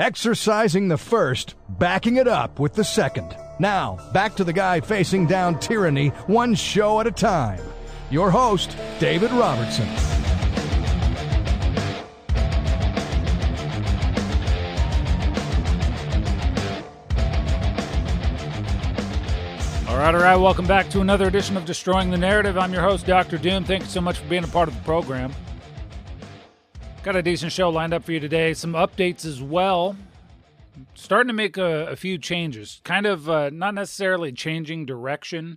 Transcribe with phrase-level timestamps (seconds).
[0.00, 3.36] exercising the first, backing it up with the second.
[3.58, 7.60] Now, back to the guy facing down tyranny one show at a time.
[8.10, 9.86] Your host, David Robertson.
[19.86, 20.36] All right, all right.
[20.36, 22.56] Welcome back to another edition of Destroying the Narrative.
[22.56, 23.36] I'm your host, Dr.
[23.36, 23.64] Doom.
[23.64, 25.34] Thank you so much for being a part of the program.
[27.02, 28.52] Got a decent show lined up for you today.
[28.52, 29.96] Some updates as well.
[30.94, 32.82] Starting to make a, a few changes.
[32.84, 35.56] Kind of uh, not necessarily changing direction.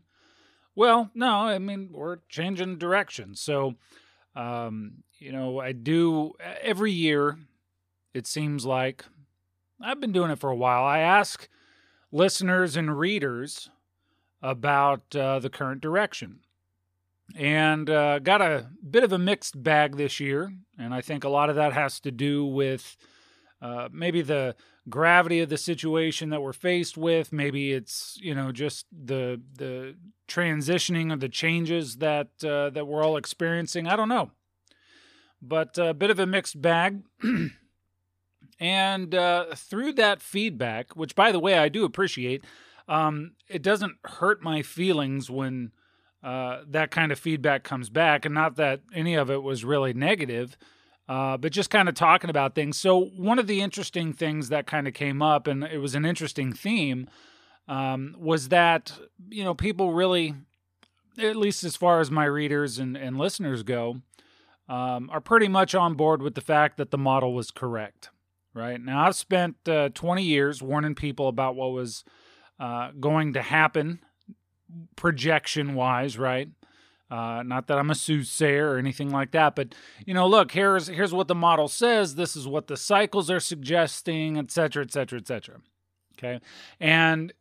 [0.73, 3.35] Well, no, I mean, we're changing direction.
[3.35, 3.75] So,
[4.37, 7.37] um, you know, I do every year,
[8.13, 9.03] it seems like.
[9.81, 10.85] I've been doing it for a while.
[10.85, 11.49] I ask
[12.09, 13.69] listeners and readers
[14.41, 16.39] about uh, the current direction.
[17.35, 20.53] And uh, got a bit of a mixed bag this year.
[20.77, 22.95] And I think a lot of that has to do with
[23.61, 24.55] uh, maybe the
[24.89, 27.31] gravity of the situation that we're faced with.
[27.31, 29.95] Maybe it's, you know, just the, the
[30.27, 33.87] transitioning of the changes that, uh, that we're all experiencing.
[33.87, 34.31] I don't know.
[35.41, 37.03] But a bit of a mixed bag.
[38.59, 42.43] and uh, through that feedback, which, by the way, I do appreciate,
[42.87, 45.71] um, it doesn't hurt my feelings when
[46.23, 49.93] uh, that kind of feedback comes back, and not that any of it was really
[49.93, 50.57] negative,
[51.09, 52.77] uh, but just kind of talking about things.
[52.77, 56.05] So one of the interesting things that kind of came up, and it was an
[56.05, 57.09] interesting theme,
[57.67, 58.93] um, was that
[59.29, 60.33] you know people really,
[61.17, 64.01] at least as far as my readers and, and listeners go,
[64.69, 68.09] um, are pretty much on board with the fact that the model was correct.
[68.53, 72.05] Right now, I've spent uh, 20 years warning people about what was
[72.59, 73.99] uh, going to happen
[74.95, 76.49] projection wise, right?
[77.11, 80.87] Uh, not that I'm a soothsayer or anything like that, but you know, look, here's
[80.87, 82.15] here's what the model says.
[82.15, 85.61] This is what the cycles are suggesting, et cetera, et cetera, et cetera.
[86.17, 86.39] Okay,
[86.79, 87.31] and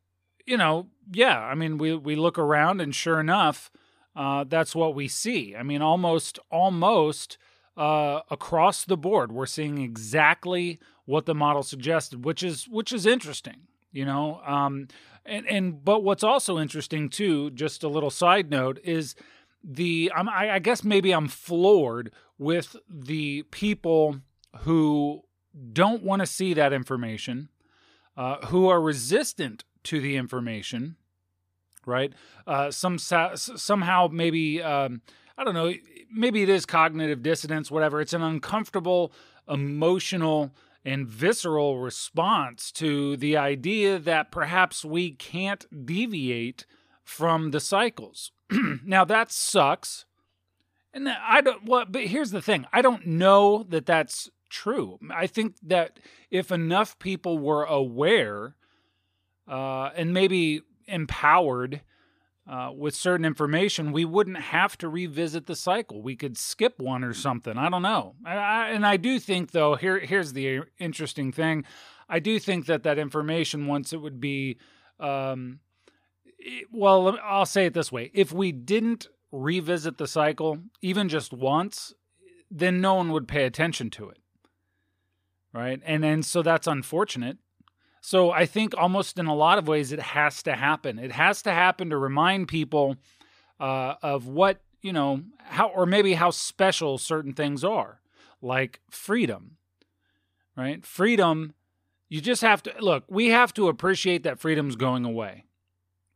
[0.47, 3.71] you know, yeah, I mean, we we look around, and sure enough,
[4.15, 5.57] uh, that's what we see.
[5.57, 7.39] I mean, almost almost
[7.77, 13.07] uh, across the board, we're seeing exactly what the model suggested, which is which is
[13.07, 13.69] interesting.
[13.93, 14.89] You know, um,
[15.27, 19.15] and and but what's also interesting too, just a little side note, is
[19.63, 24.21] the I'm, I, I guess maybe I'm floored with the people
[24.61, 25.23] who
[25.73, 27.51] don't want to see that information,
[28.17, 30.97] uh, who are resistant to the information,
[31.85, 32.13] right?
[32.47, 35.03] Uh, some somehow maybe um,
[35.37, 35.73] I don't know,
[36.11, 38.01] maybe it is cognitive dissonance, whatever.
[38.01, 39.13] It's an uncomfortable
[39.49, 40.55] emotional
[40.85, 46.67] and visceral response to the idea that perhaps we can't deviate
[47.05, 48.33] from the cycles.
[48.85, 50.05] now that sucks.
[50.95, 52.67] And I don't well but here's the thing.
[52.73, 54.99] I don't know that that's true.
[55.11, 55.99] I think that
[56.31, 58.57] if enough people were aware
[59.49, 61.81] uh, and maybe empowered
[62.49, 66.03] uh, with certain information, we wouldn't have to revisit the cycle.
[66.03, 67.57] We could skip one or something.
[67.57, 68.15] I don't know.
[68.25, 71.65] I, I, and I do think, though, here here's the interesting thing.
[72.09, 74.59] I do think that that information, once it would be,
[74.99, 75.61] um,
[76.39, 81.33] it, well, I'll say it this way: if we didn't revisit the cycle even just
[81.33, 81.95] once,
[82.51, 84.19] then no one would pay attention to it,
[85.53, 85.81] right?
[85.85, 87.39] And and so that's unfortunate.
[88.03, 90.99] So I think almost in a lot of ways it has to happen.
[90.99, 92.97] It has to happen to remind people
[93.61, 98.01] uh, of what you know how or maybe how special certain things are,
[98.43, 99.57] like freedom.
[100.55, 101.55] Right, freedom.
[102.11, 103.05] You just have to look.
[103.09, 105.47] We have to appreciate that freedom's going away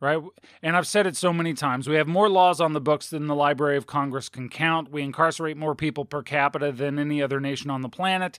[0.00, 0.22] right?
[0.62, 1.88] And I've said it so many times.
[1.88, 4.90] We have more laws on the books than the Library of Congress can count.
[4.90, 8.38] We incarcerate more people per capita than any other nation on the planet.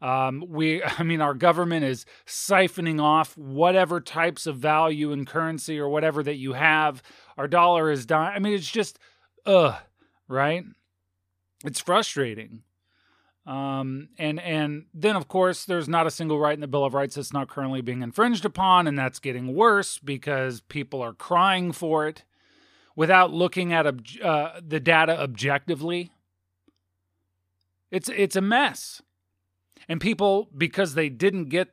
[0.00, 5.78] Um, we, I mean, our government is siphoning off whatever types of value and currency
[5.78, 7.02] or whatever that you have.
[7.36, 8.34] Our dollar is dying.
[8.34, 8.98] I mean, it's just,
[9.44, 9.74] ugh,
[10.28, 10.64] right?
[11.64, 12.62] It's frustrating.
[13.46, 16.94] Um, and and then of course there's not a single right in the Bill of
[16.94, 21.70] Rights that's not currently being infringed upon, and that's getting worse because people are crying
[21.70, 22.24] for it
[22.96, 26.10] without looking at ob- uh, the data objectively.
[27.92, 29.00] It's it's a mess.
[29.88, 31.68] And people, because they didn't get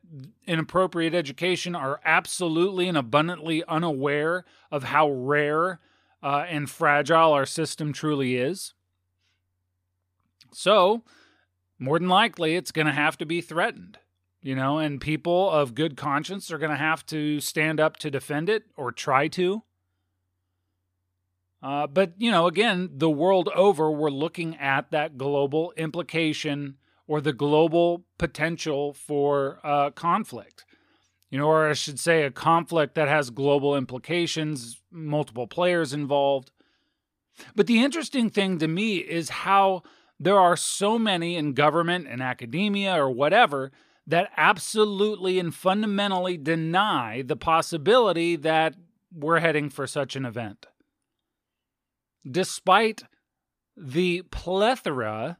[0.45, 5.79] an appropriate education, are absolutely and abundantly unaware of how rare
[6.21, 8.73] uh, and fragile our system truly is.
[10.53, 11.03] So,
[11.79, 13.97] more than likely, it's going to have to be threatened,
[14.43, 18.11] you know, and people of good conscience are going to have to stand up to
[18.11, 19.63] defend it or try to.
[21.63, 26.77] Uh, but, you know, again, the world over, we're looking at that global implication
[27.07, 30.65] or the global potential for uh, conflict.
[31.29, 36.51] You know, or I should say, a conflict that has global implications, multiple players involved.
[37.55, 39.81] But the interesting thing to me is how
[40.19, 43.71] there are so many in government and academia or whatever
[44.05, 48.75] that absolutely and fundamentally deny the possibility that
[49.11, 50.67] we're heading for such an event.
[52.29, 53.03] Despite
[53.75, 55.37] the plethora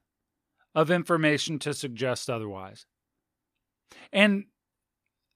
[0.76, 2.86] of information to suggest otherwise.
[4.12, 4.46] And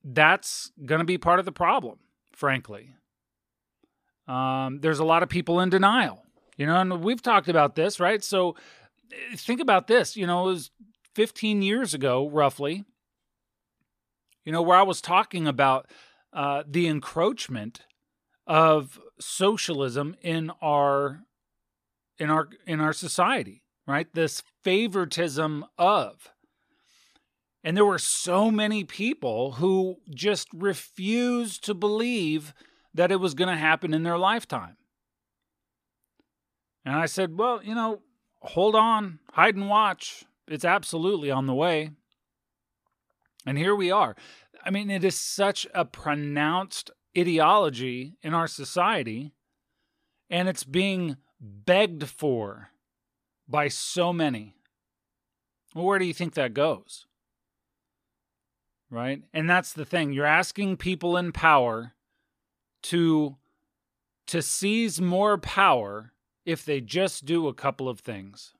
[0.04, 2.00] that's going to be part of the problem,
[2.34, 2.92] frankly.
[4.28, 6.24] Um, there's a lot of people in denial,
[6.58, 8.24] you know, and we've talked about this, right?
[8.24, 8.56] So
[9.36, 10.72] think about this, you know, it was
[11.16, 12.84] 15 years ago, roughly,
[14.44, 15.90] you know, where I was talking about
[16.34, 17.82] uh, the encroachment
[18.46, 21.24] of socialism in our
[22.18, 26.34] in our in our society right this favoritism of.
[27.64, 32.54] And there were so many people who just refused to believe
[32.94, 34.76] that it was going to happen in their lifetime.
[36.84, 38.02] And i said well you know
[38.42, 40.26] hold on hide and watch.
[40.50, 41.92] It's absolutely on the way.
[43.46, 44.18] And here we are.
[44.66, 49.32] I mean it is such a pronounced ideology in our society
[50.30, 52.72] and it's being begged for
[53.48, 54.57] by so many.
[55.78, 57.06] Well, where do you think that goes?
[58.90, 59.22] Right?
[59.32, 60.12] And that's the thing.
[60.12, 61.94] You're asking people in power
[62.84, 63.36] to
[64.26, 66.14] to seize more power
[66.46, 68.56] if they just do a couple of things.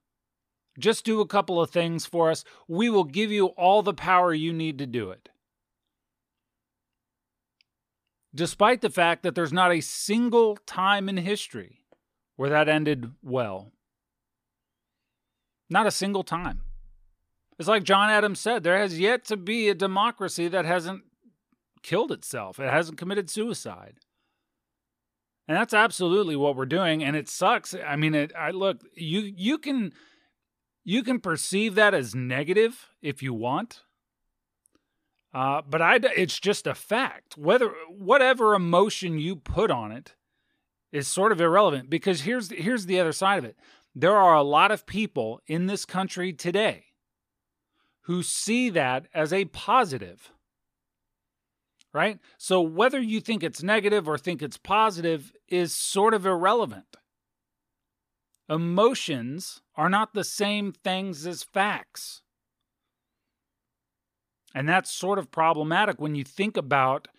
[0.78, 2.44] Just do a couple of things for us.
[2.68, 5.30] We will give you all the power you need to do it.
[8.36, 11.82] Despite the fact that there's not a single time in history
[12.36, 13.72] where that ended well.
[15.68, 16.62] Not a single time.
[17.58, 21.04] It's like John Adams said there has yet to be a democracy that hasn't
[21.84, 23.96] killed itself, it hasn't committed suicide.
[25.48, 27.74] And that's absolutely what we're doing and it sucks.
[27.74, 29.94] I mean it I look, you you can
[30.84, 33.84] you can perceive that as negative if you want.
[35.34, 37.38] Uh, but I, it's just a fact.
[37.38, 40.16] Whether whatever emotion you put on it,
[40.92, 43.58] is sort of irrelevant because here's here's the other side of it.
[43.96, 46.86] There are a lot of people in this country today
[48.08, 50.32] who see that as a positive.
[51.94, 52.20] Right?
[52.38, 56.96] So whether you think it's negative or think it's positive is sort of irrelevant.
[58.50, 62.22] Emotions are not the same things as facts.
[64.56, 67.10] And that's sort of problematic when you think about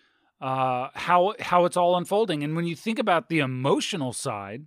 [0.41, 2.43] uh, how how it's all unfolding.
[2.43, 4.65] And when you think about the emotional side,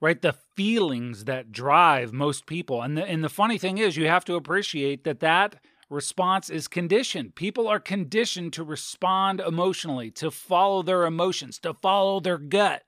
[0.00, 4.06] right, the feelings that drive most people, and the and the funny thing is, you
[4.06, 5.56] have to appreciate that that
[5.90, 7.34] response is conditioned.
[7.34, 12.84] People are conditioned to respond emotionally, to follow their emotions, to follow their gut,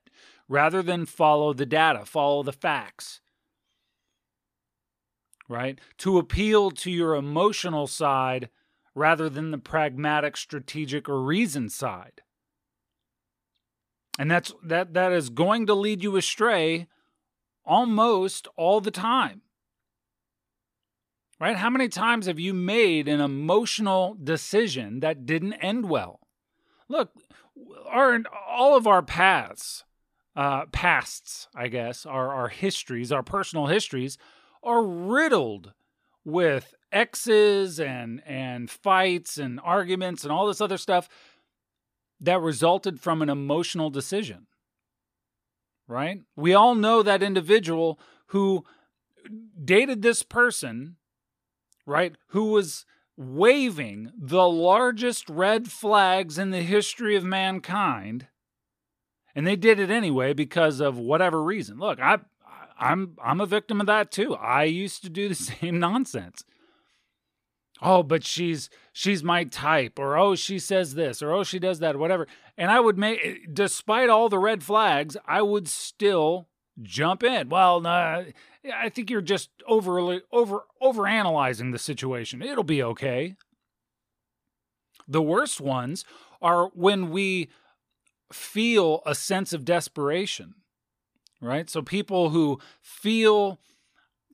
[0.47, 3.21] rather than follow the data, follow the facts.
[5.49, 5.79] Right?
[5.99, 8.49] To appeal to your emotional side
[8.95, 12.21] rather than the pragmatic, strategic, or reason side.
[14.19, 16.87] And that's that that is going to lead you astray
[17.71, 19.41] almost all the time.
[21.39, 21.55] Right?
[21.55, 26.19] How many times have you made an emotional decision that didn't end well?
[26.89, 27.13] Look,
[27.87, 29.85] our all of our paths,
[30.35, 34.17] uh, pasts, I guess, our our histories, our personal histories,
[34.61, 35.71] are riddled
[36.25, 41.07] with exes and and fights and arguments and all this other stuff
[42.19, 44.45] that resulted from an emotional decision.
[45.91, 46.21] Right?
[46.37, 48.63] We all know that individual who
[49.61, 50.95] dated this person,
[51.85, 52.15] right?
[52.27, 52.85] Who was
[53.17, 58.27] waving the largest red flags in the history of mankind.
[59.35, 61.77] And they did it anyway because of whatever reason.
[61.77, 62.19] Look, I
[62.79, 64.35] I'm I'm a victim of that too.
[64.35, 66.45] I used to do the same nonsense
[67.81, 71.79] oh but she's she's my type or oh she says this or oh she does
[71.79, 72.27] that whatever.
[72.57, 76.47] And i would make despite all the red flags i would still
[76.81, 77.49] jump in.
[77.49, 78.23] Well nah,
[78.73, 82.41] i think you're just overly over over analyzing the situation.
[82.41, 83.35] It'll be okay.
[85.07, 86.05] The worst ones
[86.41, 87.49] are when we
[88.31, 90.55] feel a sense of desperation
[91.41, 91.69] right?
[91.69, 93.59] So people who feel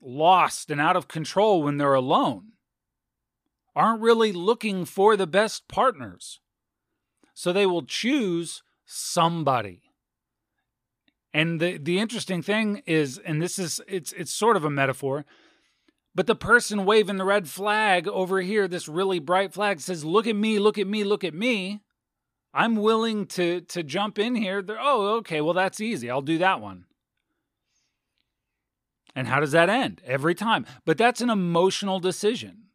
[0.00, 2.52] lost and out of control when they're alone
[3.78, 6.40] aren't really looking for the best partners.
[7.32, 9.82] So they will choose somebody.
[11.32, 15.24] And the, the interesting thing is, and this is it's it's sort of a metaphor,
[16.14, 20.26] But the person waving the red flag over here, this really bright flag, says, Look
[20.26, 21.80] at me, look at me, look at me.
[22.52, 24.60] I'm willing to, to jump in here.
[24.60, 26.10] They're, oh, okay, well, that's easy.
[26.10, 26.86] I'll do that one.
[29.14, 30.00] And how does that end?
[30.04, 30.66] Every time.
[30.84, 32.67] But that's an emotional decision.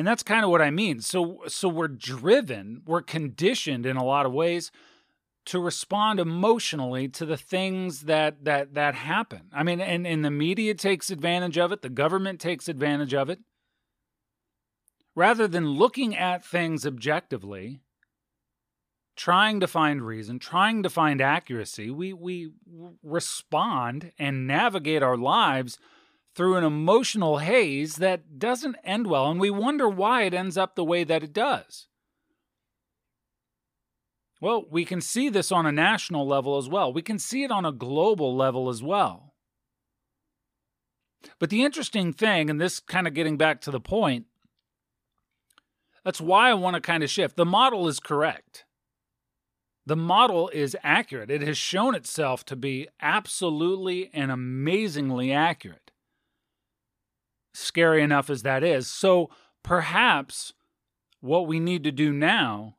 [0.00, 1.02] And that's kind of what I mean.
[1.02, 4.72] So so we're driven, we're conditioned in a lot of ways
[5.44, 9.50] to respond emotionally to the things that that that happen.
[9.52, 13.28] I mean, and, and the media takes advantage of it, the government takes advantage of
[13.28, 13.40] it.
[15.14, 17.82] Rather than looking at things objectively,
[19.16, 22.52] trying to find reason, trying to find accuracy, we we
[23.02, 25.78] respond and navigate our lives
[26.34, 30.74] through an emotional haze that doesn't end well, and we wonder why it ends up
[30.74, 31.88] the way that it does.
[34.40, 36.92] Well, we can see this on a national level as well.
[36.92, 39.34] We can see it on a global level as well.
[41.38, 44.26] But the interesting thing, and this kind of getting back to the point,
[46.04, 47.36] that's why I want to kind of shift.
[47.36, 48.64] The model is correct.
[49.84, 51.30] The model is accurate.
[51.30, 55.89] It has shown itself to be absolutely and amazingly accurate.
[57.52, 58.86] Scary enough as that is.
[58.86, 59.30] So
[59.62, 60.52] perhaps
[61.20, 62.76] what we need to do now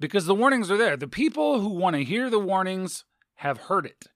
[0.00, 0.96] because the warnings are there.
[0.96, 3.04] The people who want to hear the warnings
[3.36, 4.06] have heard it.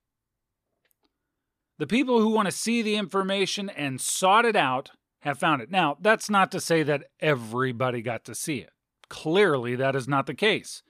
[1.78, 4.90] The people who want to see the information and sought it out
[5.20, 5.70] have found it.
[5.70, 8.70] Now, that's not to say that everybody got to see it.
[9.08, 10.82] Clearly, that is not the case.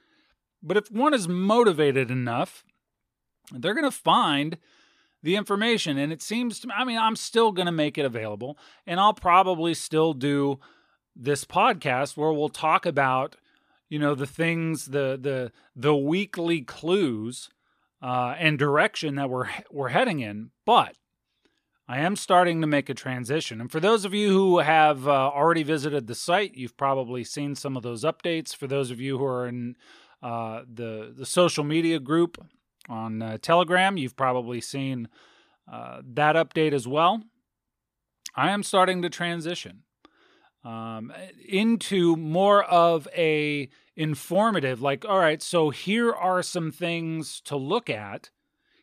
[0.63, 2.63] But if one is motivated enough,
[3.51, 4.57] they're going to find
[5.23, 5.97] the information.
[5.97, 8.57] And it seems to me, I mean, I'm still going to make it available.
[8.85, 10.59] And I'll probably still do
[11.15, 13.35] this podcast where we'll talk about
[13.89, 17.49] you know the things the the the weekly clues
[18.01, 20.95] uh, and direction that we're we're heading in but
[21.89, 23.61] I am starting to make a transition.
[23.61, 27.55] And for those of you who have uh, already visited the site, you've probably seen
[27.55, 28.53] some of those updates.
[28.53, 29.77] For those of you who are in
[30.21, 32.43] uh, the the social media group
[32.89, 35.07] on uh, Telegram, you've probably seen
[35.71, 37.23] uh, that update as well.
[38.35, 39.83] I am starting to transition
[40.63, 41.13] um,
[41.47, 47.89] into more of a informative like all right so here are some things to look
[47.89, 48.29] at.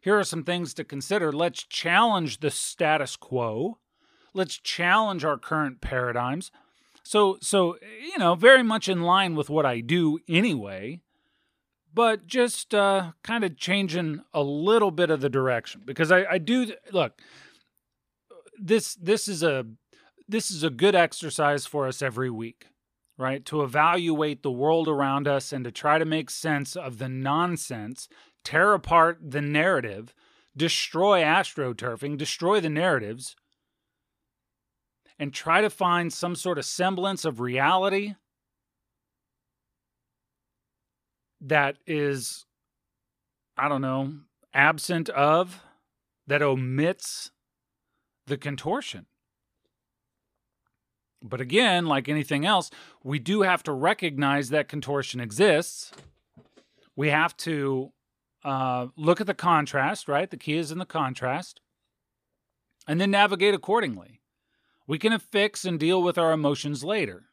[0.00, 1.32] Here are some things to consider.
[1.32, 3.78] Let's challenge the status quo.
[4.34, 6.50] Let's challenge our current paradigms.
[7.04, 11.00] So so you know very much in line with what i do anyway
[11.94, 16.38] but just uh, kind of changing a little bit of the direction because I, I
[16.38, 17.20] do look
[18.60, 19.64] this this is a
[20.28, 22.66] this is a good exercise for us every week,
[23.18, 23.44] right?
[23.46, 28.08] To evaluate the world around us and to try to make sense of the nonsense,
[28.42, 30.14] tear apart the narrative,
[30.56, 33.36] destroy astroturfing, destroy the narratives,
[35.18, 38.14] and try to find some sort of semblance of reality
[41.44, 42.46] that is,
[43.56, 44.14] I don't know,
[44.52, 45.60] absent of,
[46.26, 47.30] that omits
[48.26, 49.06] the contortion.
[51.22, 52.70] But again, like anything else,
[53.02, 55.90] we do have to recognize that contortion exists.
[56.96, 57.92] We have to
[58.44, 60.30] uh, look at the contrast, right?
[60.30, 61.60] The key is in the contrast,
[62.86, 64.20] and then navigate accordingly.
[64.86, 67.24] We can fix and deal with our emotions later.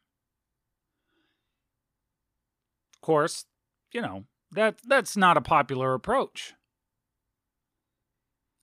[2.94, 3.44] Of course,
[3.92, 6.54] you know, that that's not a popular approach.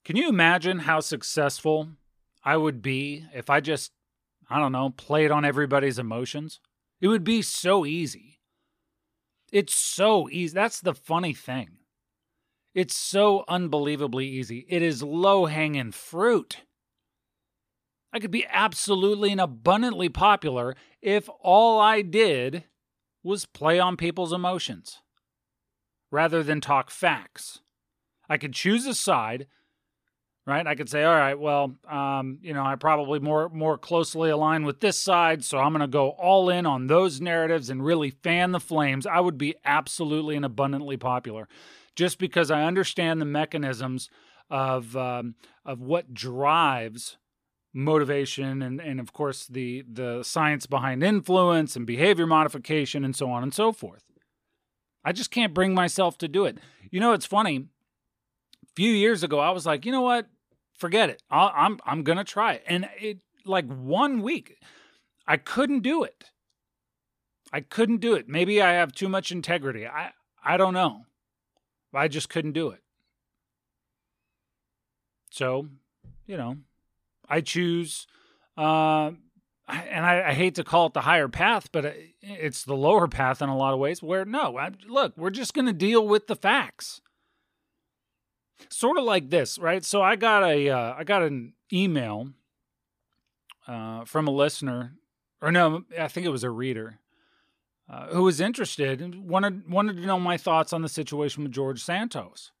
[0.04, 1.90] Can you imagine how successful
[2.44, 3.92] I would be if I just
[4.50, 6.58] I don't know, played on everybody's emotions.
[7.00, 8.40] It would be so easy.
[9.52, 10.52] It's so easy.
[10.52, 11.78] That's the funny thing.
[12.74, 14.66] It's so unbelievably easy.
[14.68, 16.58] It is low hanging fruit.
[18.12, 22.64] I could be absolutely and abundantly popular if all I did
[23.22, 25.00] was play on people's emotions
[26.10, 27.60] rather than talk facts.
[28.28, 29.46] I could choose a side
[30.50, 30.66] right?
[30.66, 34.64] I could say, all right, well, um, you know, I probably more more closely align
[34.64, 38.10] with this side, so I'm going to go all in on those narratives and really
[38.10, 39.06] fan the flames.
[39.06, 41.48] I would be absolutely and abundantly popular,
[41.94, 44.10] just because I understand the mechanisms
[44.50, 47.16] of um, of what drives
[47.72, 53.30] motivation and and of course the the science behind influence and behavior modification and so
[53.30, 54.09] on and so forth.
[55.04, 56.58] I just can't bring myself to do it.
[56.90, 57.66] You know, it's funny.
[58.62, 60.26] A few years ago, I was like, you know what?
[60.80, 61.22] forget it.
[61.30, 62.64] i am I'm, I'm gonna try it.
[62.66, 64.56] And it like one week,
[65.26, 66.30] I couldn't do it.
[67.52, 68.28] I couldn't do it.
[68.28, 69.86] Maybe I have too much integrity.
[69.86, 71.04] I I don't know.
[71.92, 72.82] I just couldn't do it.
[75.30, 75.68] So,
[76.26, 76.56] you know,
[77.28, 78.06] I choose
[78.56, 79.12] Uh,
[79.70, 83.42] and I, I, hate to call it the higher path, but it's the lower path
[83.42, 84.02] in a lot of ways.
[84.02, 87.00] Where no, I, look, we're just going to deal with the facts.
[88.68, 89.84] Sort of like this, right?
[89.84, 92.30] So I got a uh, I got an email
[93.66, 94.94] uh, from a listener,
[95.40, 96.98] or no, I think it was a reader
[97.88, 101.52] uh, who was interested and wanted wanted to know my thoughts on the situation with
[101.52, 102.52] George Santos.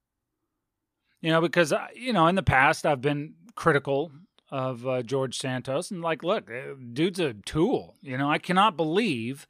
[1.20, 4.10] You know, because uh, you know in the past I've been critical
[4.50, 7.96] of uh, George Santos and like, look, uh, dude's a tool.
[8.02, 9.46] You know, I cannot believe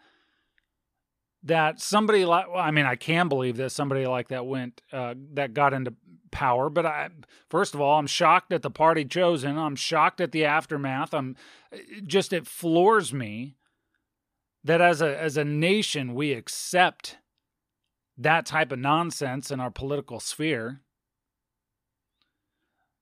[1.42, 5.14] that somebody like well, I mean, I can believe that somebody like that went uh,
[5.32, 5.94] that got into
[6.30, 7.08] power, but I
[7.48, 9.56] first of all, I'm shocked at the party chosen.
[9.56, 11.14] I'm shocked at the aftermath.
[11.14, 11.36] I'm
[12.06, 13.56] just it floors me
[14.64, 17.18] that as a as a nation we accept
[18.18, 20.82] that type of nonsense in our political sphere.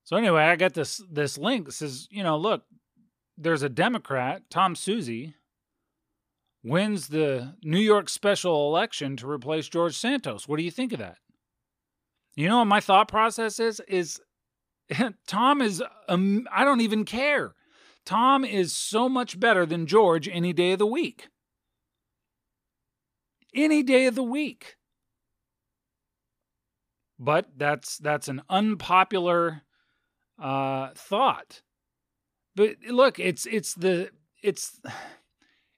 [0.09, 2.63] So anyway, I got this this link that says, you know, look,
[3.37, 5.35] there's a Democrat, Tom Suozzi,
[6.65, 10.49] wins the New York special election to replace George Santos.
[10.49, 11.19] What do you think of that?
[12.37, 14.19] You know what my thought process is is
[15.27, 17.55] Tom is um, I don't even care.
[18.07, 21.29] Tom is so much better than George any day of the week
[23.55, 24.77] any day of the week.
[27.19, 29.65] But that's that's an unpopular
[30.39, 31.63] uh, thought.
[32.55, 34.11] But look, it's it's the
[34.43, 34.81] it's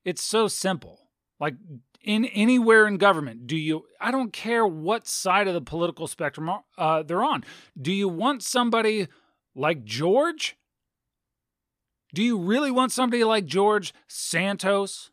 [0.04, 0.98] it's so simple.
[1.38, 1.54] Like
[2.02, 3.84] in anywhere in government, do you?
[4.00, 7.44] I don't care what side of the political spectrum uh, they're on.
[7.80, 9.08] Do you want somebody
[9.54, 10.56] like George?
[12.12, 15.10] Do you really want somebody like George Santos?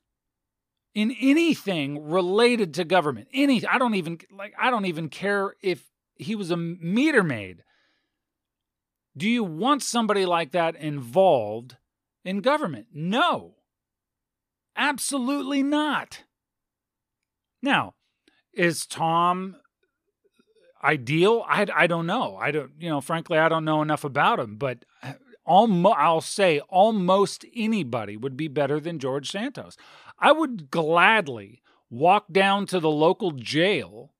[0.97, 3.27] in anything related to government.
[3.31, 5.83] Any I don't even like I don't even care if
[6.15, 7.61] he was a meter maid.
[9.17, 11.77] Do you want somebody like that involved
[12.23, 12.87] in government?
[12.93, 13.55] No.
[14.75, 16.23] Absolutely not.
[17.63, 17.95] Now,
[18.53, 19.55] is Tom
[20.83, 21.43] ideal?
[21.47, 22.37] I, I don't know.
[22.37, 25.13] I don't, you know, frankly, I don't know enough about him, but uh,
[25.45, 29.77] almost, I'll say almost anybody would be better than George Santos.
[30.19, 34.11] I would gladly walk down to the local jail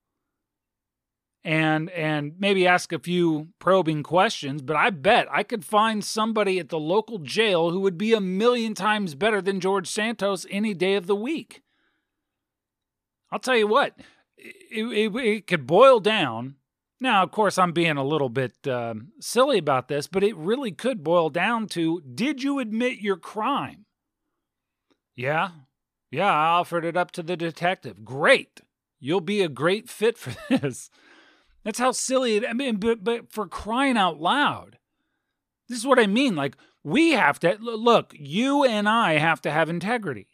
[1.47, 6.59] and and maybe ask a few probing questions, but I bet I could find somebody
[6.59, 10.73] at the local jail who would be a million times better than George Santos any
[10.73, 11.61] day of the week.
[13.31, 13.97] I'll tell you what,
[14.37, 16.55] it, it, it could boil down.
[16.99, 20.73] Now, of course, I'm being a little bit uh, silly about this, but it really
[20.73, 23.85] could boil down to did you admit your crime?
[25.15, 25.51] Yeah,
[26.11, 28.03] yeah, I offered it up to the detective.
[28.03, 28.59] Great.
[28.99, 30.89] You'll be a great fit for this.
[31.67, 34.77] That's how silly it I mean, but but for crying out loud.
[35.67, 36.33] This is what I mean.
[36.33, 40.29] Like we have to look, you and I have to have integrity.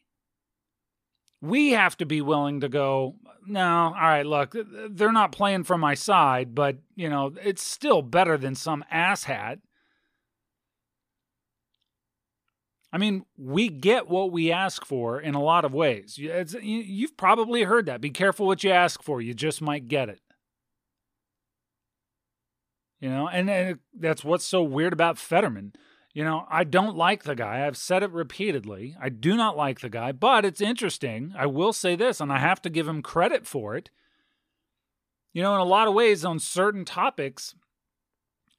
[1.41, 3.15] We have to be willing to go,
[3.47, 4.55] no, all right, look,
[4.91, 9.61] they're not playing for my side, but you know, it's still better than some asshat
[12.91, 16.19] I mean, we get what we ask for in a lot of ways.
[16.21, 18.01] It's, you've probably heard that.
[18.01, 20.19] Be careful what you ask for, you just might get it.
[23.03, 25.73] You know, and, and that's what's so weird about Fetterman.
[26.13, 27.67] You know, I don't like the guy.
[27.67, 28.95] I've said it repeatedly.
[28.97, 31.33] I do not like the guy, but it's interesting.
[31.37, 33.89] I will say this, and I have to give him credit for it.
[35.33, 37.55] You know, in a lot of ways, on certain topics,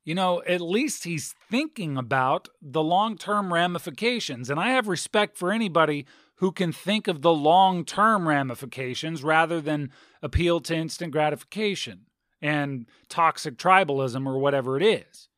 [0.05, 4.51] you know, at least he's thinking about the long term ramifications.
[4.51, 6.05] And I have respect for anybody
[6.35, 12.09] who can think of the long term ramifications rather than appeal to instant gratification
[12.45, 15.29] and toxic tribalism or whatever it is.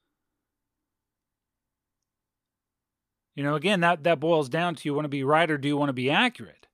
[3.36, 5.68] You know, again, that, that boils down to you want to be right or do
[5.68, 6.66] you want to be accurate?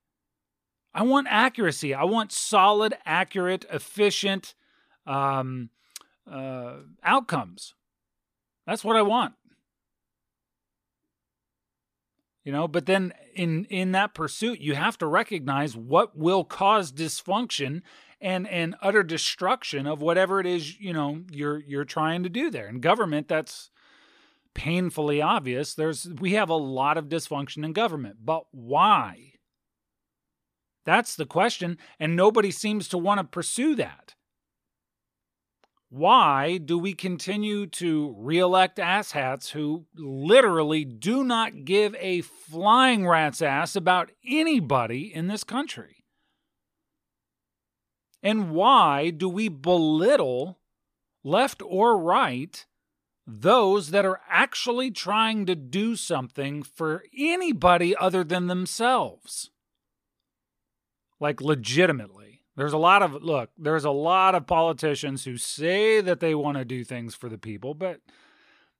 [0.94, 1.92] I want accuracy.
[1.92, 4.54] I want solid, accurate, efficient
[5.06, 5.68] um,
[6.30, 7.74] uh, outcomes.
[8.66, 9.34] That's what I want.
[12.42, 16.90] You know, but then in in that pursuit, you have to recognize what will cause
[16.90, 17.82] dysfunction
[18.22, 22.50] and and utter destruction of whatever it is you know you're you're trying to do
[22.50, 22.68] there.
[22.68, 23.70] In government, that's
[24.54, 25.74] painfully obvious.
[25.74, 29.32] There's we have a lot of dysfunction in government, but why?
[30.84, 34.14] That's the question, and nobody seems to want to pursue that.
[35.90, 43.42] Why do we continue to reelect asshats who literally do not give a flying rat's
[43.42, 46.01] ass about anybody in this country?
[48.22, 50.58] And why do we belittle,
[51.24, 52.64] left or right,
[53.26, 59.50] those that are actually trying to do something for anybody other than themselves.
[61.20, 62.40] Like legitimately.
[62.56, 66.58] There's a lot of, look, there's a lot of politicians who say that they want
[66.58, 68.00] to do things for the people, but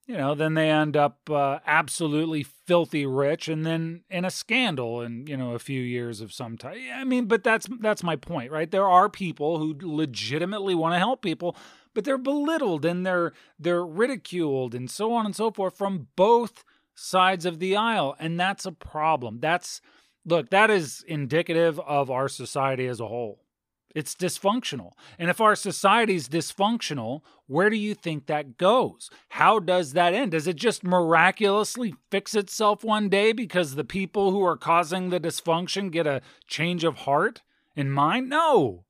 [0.07, 5.01] you know, then they end up uh, absolutely filthy rich, and then in a scandal
[5.01, 6.79] in you know a few years of some type.
[6.93, 8.71] I mean, but that's that's my point, right?
[8.71, 11.57] There are people who legitimately want to help people,
[11.95, 16.65] but they're belittled and they're they're ridiculed and so on and so forth from both
[16.95, 19.39] sides of the aisle, and that's a problem.
[19.41, 19.81] That's
[20.25, 23.42] look, that is indicative of our society as a whole.
[23.95, 24.93] It's dysfunctional.
[25.19, 29.11] And if our society's dysfunctional, where do you think that goes?
[29.31, 30.33] How does that end?
[30.33, 35.21] Does it just miraculously fix itself one day because the people who are causing the
[35.21, 37.43] dysfunction get a change of heart
[37.77, 38.29] and mind?
[38.29, 38.85] No.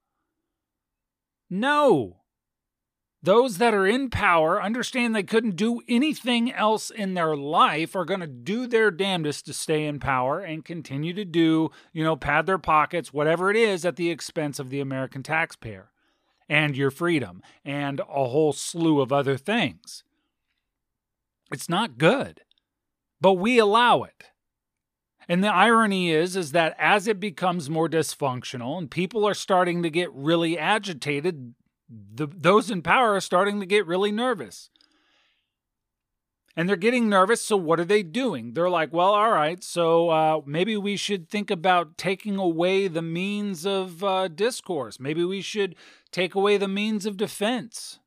[1.50, 2.21] No.
[3.24, 8.04] Those that are in power understand they couldn't do anything else in their life are
[8.04, 12.16] going to do their damnedest to stay in power and continue to do, you know,
[12.16, 15.92] pad their pockets, whatever it is, at the expense of the American taxpayer
[16.48, 20.02] and your freedom and a whole slew of other things.
[21.52, 22.40] It's not good,
[23.20, 24.24] but we allow it.
[25.28, 29.84] And the irony is is that as it becomes more dysfunctional and people are starting
[29.84, 31.54] to get really agitated,
[32.14, 34.70] the, those in power are starting to get really nervous.
[36.54, 38.52] And they're getting nervous, so what are they doing?
[38.52, 43.00] They're like, well, all right, so uh, maybe we should think about taking away the
[43.00, 45.00] means of uh, discourse.
[45.00, 45.74] Maybe we should
[46.10, 48.00] take away the means of defense.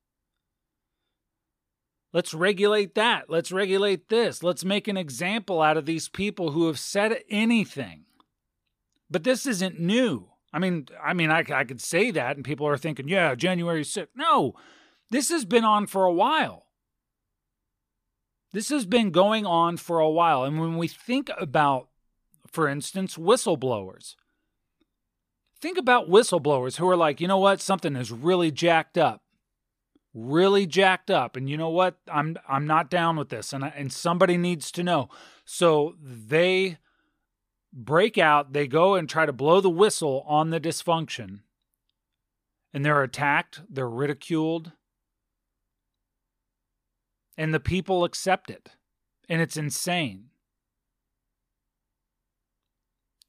[2.13, 3.29] Let's regulate that.
[3.29, 4.43] Let's regulate this.
[4.43, 8.05] Let's make an example out of these people who have said anything.
[9.09, 10.29] But this isn't new.
[10.55, 13.83] I mean, I mean, I, I could say that, and people are thinking, yeah, January
[13.83, 14.07] 6th.
[14.15, 14.53] No,
[15.11, 16.67] this has been on for a while.
[18.53, 20.45] This has been going on for a while.
[20.45, 21.89] And when we think about,
[22.47, 24.15] for instance, whistleblowers,
[25.59, 29.23] think about whistleblowers who are like, you know what, something is really jacked up,
[30.13, 33.73] really jacked up, and you know what, I'm I'm not down with this, and I,
[33.75, 35.09] and somebody needs to know.
[35.43, 36.77] So they
[37.75, 41.41] break out, they go and try to blow the whistle on the dysfunction,
[42.73, 44.71] and they're attacked, they're ridiculed,
[47.37, 48.71] and the people accept it.
[49.27, 50.25] And it's insane.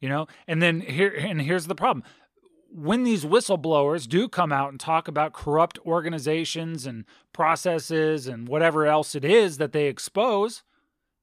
[0.01, 2.05] You know, and then here and here's the problem.
[2.71, 8.87] When these whistleblowers do come out and talk about corrupt organizations and processes and whatever
[8.87, 10.63] else it is that they expose,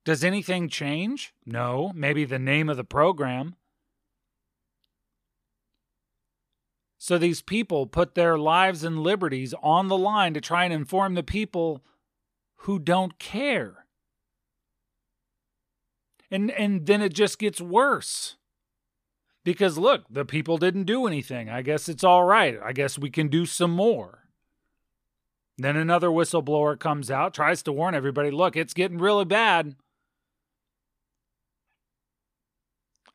[0.05, 1.33] does anything change?
[1.45, 1.91] No.
[1.95, 3.55] Maybe the name of the program.
[6.97, 11.15] So these people put their lives and liberties on the line to try and inform
[11.15, 11.83] the people
[12.59, 13.85] who don't care.
[16.31, 18.37] And and then it just gets worse.
[19.43, 21.49] Because look, the people didn't do anything.
[21.49, 22.57] I guess it's all right.
[22.63, 24.23] I guess we can do some more.
[25.57, 29.75] Then another whistleblower comes out, tries to warn everybody, look, it's getting really bad.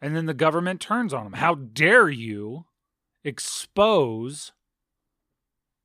[0.01, 1.33] And then the government turns on them.
[1.35, 2.67] How dare you
[3.25, 4.53] expose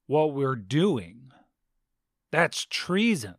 [0.07, 1.31] what we're doing?
[2.31, 3.35] That's treason.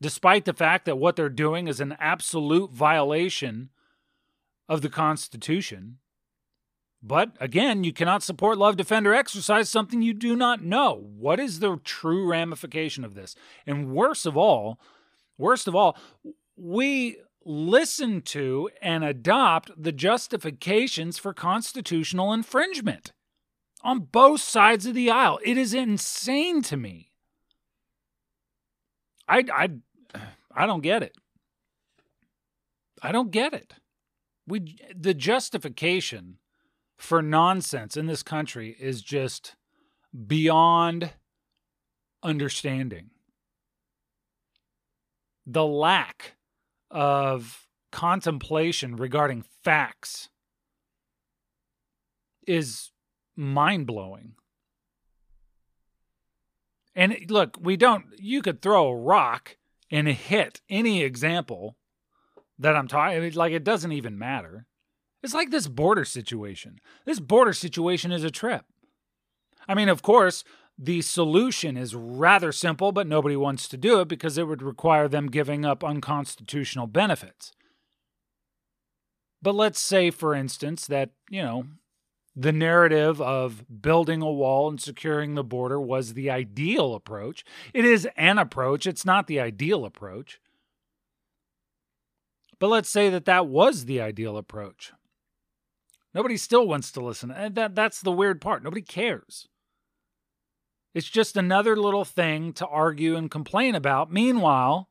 [0.00, 3.70] Despite the fact that what they're doing is an absolute violation
[4.68, 5.98] of the Constitution.
[7.02, 11.08] But again, you cannot support love, defend, or exercise something you do not know.
[11.16, 13.34] What is the true ramification of this?
[13.66, 14.78] And worst of all,
[15.38, 15.96] worst of all,
[16.56, 23.12] we listen to and adopt the justifications for constitutional infringement
[23.82, 25.38] on both sides of the aisle.
[25.44, 27.10] It is insane to me.
[29.26, 29.70] I, I,
[30.54, 31.16] I don't get it.
[33.02, 33.74] I don't get it.
[34.46, 36.38] We the justification
[36.98, 39.54] for nonsense in this country is just
[40.26, 41.12] beyond
[42.22, 43.10] understanding.
[45.46, 46.34] The lack
[46.90, 50.28] of contemplation regarding facts
[52.46, 52.90] is
[53.36, 54.34] mind blowing.
[56.94, 59.56] And look, we don't, you could throw a rock
[59.90, 61.76] and hit any example
[62.58, 64.66] that I'm talking, like it doesn't even matter.
[65.22, 66.78] It's like this border situation.
[67.06, 68.64] This border situation is a trip.
[69.68, 70.44] I mean, of course,
[70.82, 75.08] the solution is rather simple, but nobody wants to do it because it would require
[75.08, 77.52] them giving up unconstitutional benefits.
[79.42, 81.64] But let's say, for instance, that, you know,
[82.34, 87.44] the narrative of building a wall and securing the border was the ideal approach.
[87.74, 90.40] It is an approach, it's not the ideal approach.
[92.58, 94.92] But let's say that that was the ideal approach.
[96.14, 97.34] Nobody still wants to listen.
[97.52, 98.64] That, that's the weird part.
[98.64, 99.46] Nobody cares.
[100.94, 104.12] It's just another little thing to argue and complain about.
[104.12, 104.88] Meanwhile,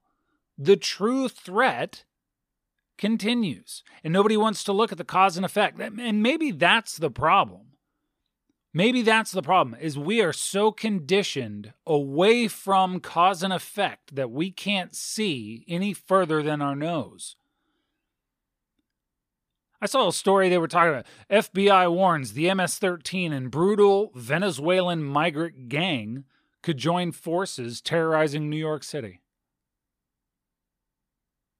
[0.57, 2.05] the true threat
[2.97, 3.83] continues.
[4.03, 5.79] And nobody wants to look at the cause and effect.
[5.79, 7.69] And maybe that's the problem.
[8.73, 14.29] Maybe that's the problem is we are so conditioned away from cause and effect that
[14.29, 17.35] we can't see any further than our nose.
[19.81, 21.05] I saw a story they were talking about.
[21.29, 26.25] FBI warns the MS 13 and brutal Venezuelan migrant gang
[26.61, 29.21] could join forces terrorizing New York City.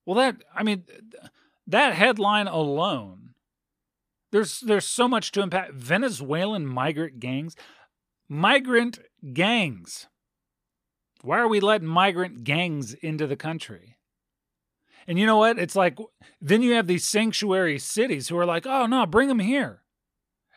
[0.04, 0.84] Well, that I mean,
[1.66, 3.34] that headline alone,
[4.32, 5.72] there's there's so much to impact.
[5.72, 7.56] Venezuelan migrant gangs,
[8.28, 8.98] migrant
[9.32, 10.08] gangs.
[11.22, 13.96] Why are we letting migrant gangs into the country?
[15.06, 15.58] And you know what?
[15.58, 15.98] It's like
[16.40, 19.82] then you have these sanctuary cities who are like, "Oh no, bring them here."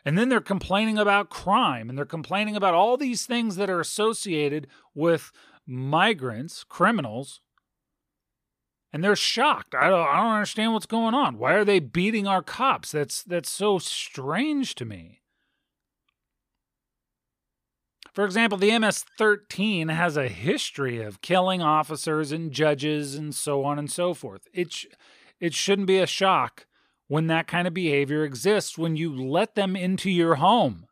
[0.04, 3.80] And then they're complaining about crime and they're complaining about all these things that are
[3.80, 5.32] associated with
[5.66, 7.40] migrants, criminals
[8.94, 9.74] and they're shocked.
[9.74, 11.36] I don't, I don't understand what's going on.
[11.36, 12.92] Why are they beating our cops?
[12.92, 15.20] That's that's so strange to me.
[18.14, 23.64] For example, the MS 13 has a history of killing officers and judges and so
[23.64, 24.46] on and so forth.
[24.52, 24.86] It, sh-
[25.40, 26.66] it shouldn't be a shock
[27.08, 30.86] when that kind of behavior exists when you let them into your home.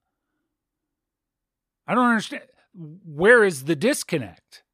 [1.87, 2.43] I don't understand.
[2.75, 4.65] Where is the disconnect?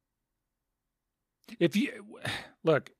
[1.59, 2.05] If you
[2.63, 2.91] look,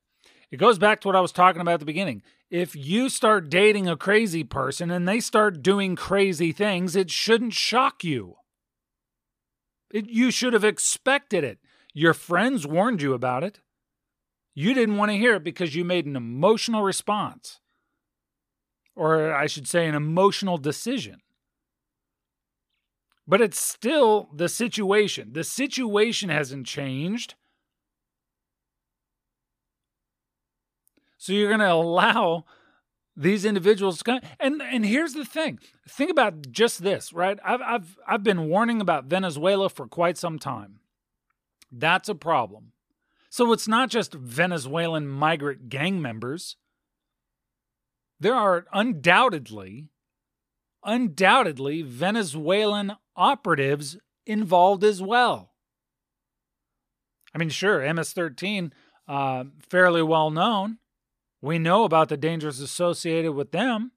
[0.50, 2.22] it goes back to what I was talking about at the beginning.
[2.50, 7.54] If you start dating a crazy person and they start doing crazy things, it shouldn't
[7.54, 8.36] shock you.
[9.92, 11.58] It, you should have expected it.
[11.92, 13.60] Your friends warned you about it.
[14.54, 17.60] You didn't want to hear it because you made an emotional response.
[18.94, 21.20] Or I should say, an emotional decision.
[23.26, 25.32] But it's still the situation.
[25.32, 27.34] The situation hasn't changed.
[31.16, 32.44] So you're going to allow
[33.20, 34.20] these individuals to.
[34.40, 35.60] And and here's the thing.
[35.88, 37.38] Think about just this, right?
[37.44, 40.80] I've I've I've been warning about Venezuela for quite some time.
[41.70, 42.72] That's a problem.
[43.28, 46.56] So it's not just Venezuelan migrant gang members.
[48.18, 49.88] There are undoubtedly
[50.84, 55.52] undoubtedly Venezuelan operatives involved as well.
[57.34, 58.72] I mean, sure, MS 13,
[59.06, 60.78] uh, fairly well known,
[61.42, 63.92] we know about the dangers associated with them.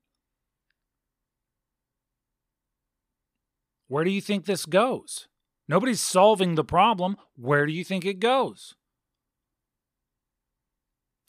[3.88, 5.28] Where do you think this goes?
[5.68, 7.18] Nobody's solving the problem.
[7.36, 8.76] Where do you think it goes?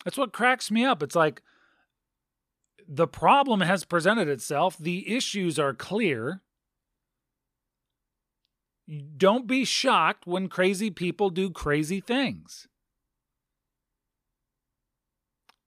[0.05, 1.03] That's what cracks me up.
[1.03, 1.43] It's like
[2.87, 6.43] the problem has presented itself, the issues are clear.
[9.17, 12.69] Don't be shocked when crazy people do crazy things.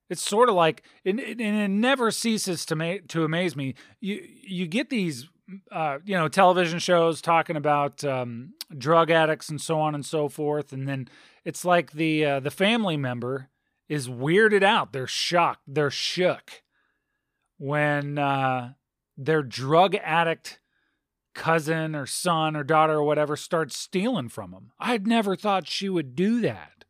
[0.09, 3.75] It's sort of like, and, and it never ceases to ma- to amaze me.
[3.99, 5.27] You you get these,
[5.71, 10.29] uh, you know, television shows talking about um, drug addicts and so on and so
[10.29, 11.07] forth, and then
[11.43, 13.49] it's like the uh, the family member
[13.89, 14.93] is weirded out.
[14.93, 15.63] They're shocked.
[15.67, 16.63] They're shook
[17.57, 18.73] when uh,
[19.17, 20.59] their drug addict
[21.33, 24.71] cousin or son or daughter or whatever starts stealing from them.
[24.79, 26.85] I'd never thought she would do that.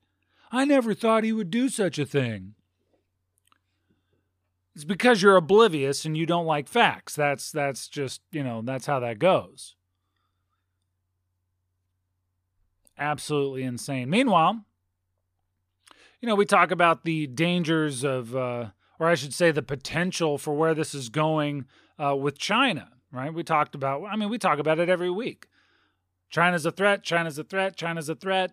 [0.51, 2.55] I never thought he would do such a thing.
[4.77, 7.15] It's because you're oblivious and you don't like facts.
[7.15, 9.75] That's that's just, you know, that's how that goes.
[12.95, 14.07] Absolutely insane.
[14.07, 14.63] Meanwhile,
[16.21, 18.67] you know, we talk about the dangers of uh,
[18.99, 21.65] or I should say the potential for where this is going
[21.97, 23.33] uh, with China, right?
[23.33, 25.47] We talked about I mean, we talk about it every week.
[26.29, 28.51] China's a threat, China's a threat, China's a threat.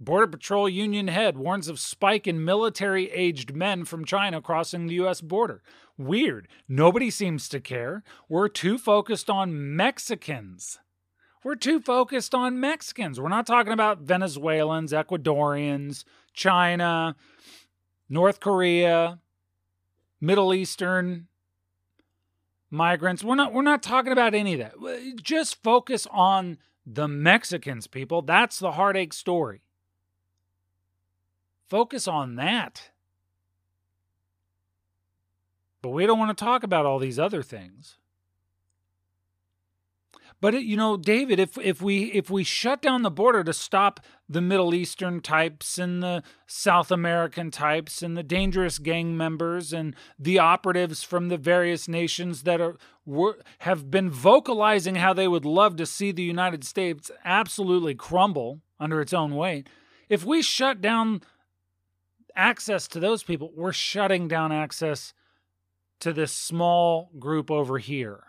[0.00, 4.94] Border Patrol Union head warns of spike in military aged men from China crossing the
[4.94, 5.20] U.S.
[5.20, 5.62] border.
[5.96, 6.46] Weird.
[6.68, 8.04] Nobody seems to care.
[8.28, 10.78] We're too focused on Mexicans.
[11.42, 13.20] We're too focused on Mexicans.
[13.20, 17.16] We're not talking about Venezuelans, Ecuadorians, China,
[18.08, 19.18] North Korea,
[20.20, 21.26] Middle Eastern
[22.70, 23.24] migrants.
[23.24, 24.74] We're not we're not talking about any of that.
[25.22, 28.22] Just focus on the Mexicans, people.
[28.22, 29.62] That's the heartache story.
[31.68, 32.90] Focus on that.
[35.82, 37.96] But we don't want to talk about all these other things.
[40.40, 43.52] But it, you know, David, if if we if we shut down the border to
[43.52, 49.72] stop the Middle Eastern types and the South American types and the dangerous gang members
[49.72, 55.26] and the operatives from the various nations that are were, have been vocalizing how they
[55.26, 59.68] would love to see the United States absolutely crumble under its own weight.
[60.08, 61.20] If we shut down
[62.38, 65.12] access to those people, we're shutting down access
[66.00, 68.24] to this small group over here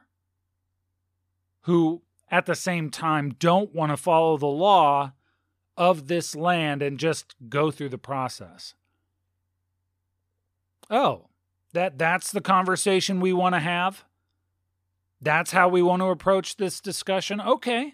[1.61, 5.13] who at the same time don't want to follow the law
[5.77, 8.73] of this land and just go through the process.
[10.89, 11.27] Oh,
[11.73, 14.03] that that's the conversation we want to have?
[15.21, 17.39] That's how we want to approach this discussion?
[17.39, 17.93] Okay.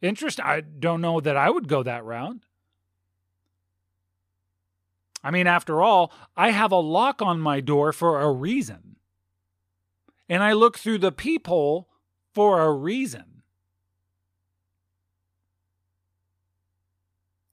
[0.00, 0.44] Interesting.
[0.44, 2.38] I don't know that I would go that route.
[5.24, 8.96] I mean, after all, I have a lock on my door for a reason.
[10.28, 11.88] And I look through the peephole
[12.34, 13.42] for a reason.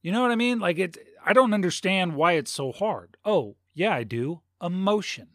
[0.02, 0.60] You know what I mean?
[0.60, 3.16] Like it I don't understand why it's so hard.
[3.24, 4.42] Oh, yeah, I do.
[4.62, 5.30] Emotion.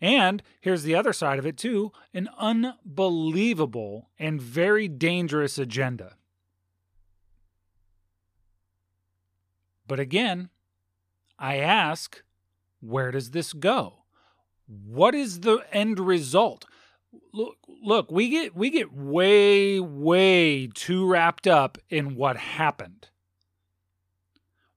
[0.00, 6.16] And here's the other side of it too, an unbelievable and very dangerous agenda.
[9.90, 10.50] But again,
[11.36, 12.22] I ask,
[12.80, 14.04] where does this go?
[14.68, 16.64] What is the end result?
[17.32, 23.08] look look we get we get way way too wrapped up in what happened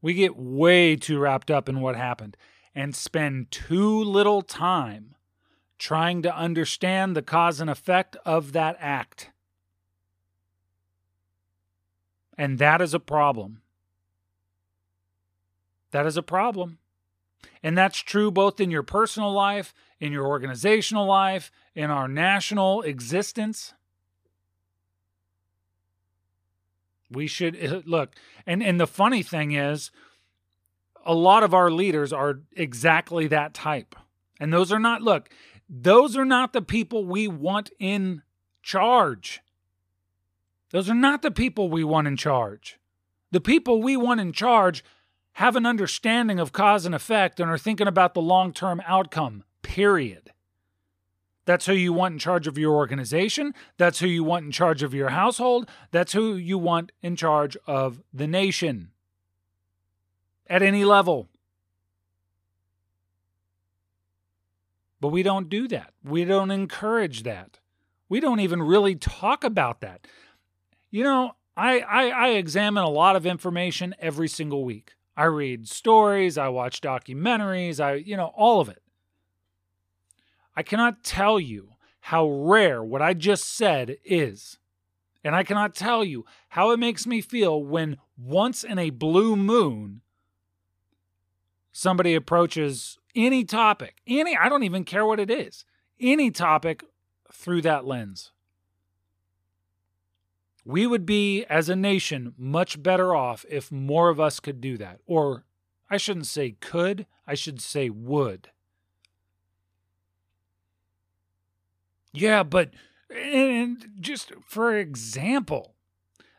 [0.01, 2.35] we get way too wrapped up in what happened
[2.73, 5.13] and spend too little time
[5.77, 9.29] trying to understand the cause and effect of that act
[12.35, 13.61] and that is a problem
[15.93, 16.77] that is a problem
[17.63, 22.81] and that's true both in your personal life in your organizational life, in our national
[22.81, 23.73] existence.
[27.09, 28.13] We should uh, look,
[28.45, 29.91] and, and the funny thing is,
[31.05, 33.95] a lot of our leaders are exactly that type.
[34.41, 35.29] And those are not, look,
[35.69, 38.23] those are not the people we want in
[38.61, 39.39] charge.
[40.71, 42.77] Those are not the people we want in charge.
[43.31, 44.83] The people we want in charge
[45.33, 49.43] have an understanding of cause and effect and are thinking about the long term outcome
[49.61, 50.31] period.
[51.45, 53.53] That's who you want in charge of your organization.
[53.77, 55.69] That's who you want in charge of your household.
[55.91, 58.91] That's who you want in charge of the nation
[60.47, 61.27] at any level.
[65.01, 65.93] But we don't do that.
[66.01, 67.59] We don't encourage that.
[68.07, 70.07] We don't even really talk about that.
[70.91, 74.93] You know, I, I, I examine a lot of information every single week.
[75.15, 78.81] I read stories, I watch documentaries, I, you know, all of it.
[80.55, 81.69] I cannot tell you
[82.01, 84.57] how rare what I just said is.
[85.23, 89.35] And I cannot tell you how it makes me feel when once in a blue
[89.35, 90.01] moon
[91.71, 95.65] somebody approaches any topic, any, I don't even care what it is,
[95.99, 96.83] any topic
[97.31, 98.31] through that lens.
[100.65, 104.77] We would be, as a nation, much better off if more of us could do
[104.77, 104.99] that.
[105.05, 105.43] Or
[105.89, 108.49] I shouldn't say could, I should say would.
[112.13, 112.71] Yeah, but
[113.09, 115.73] and just for example,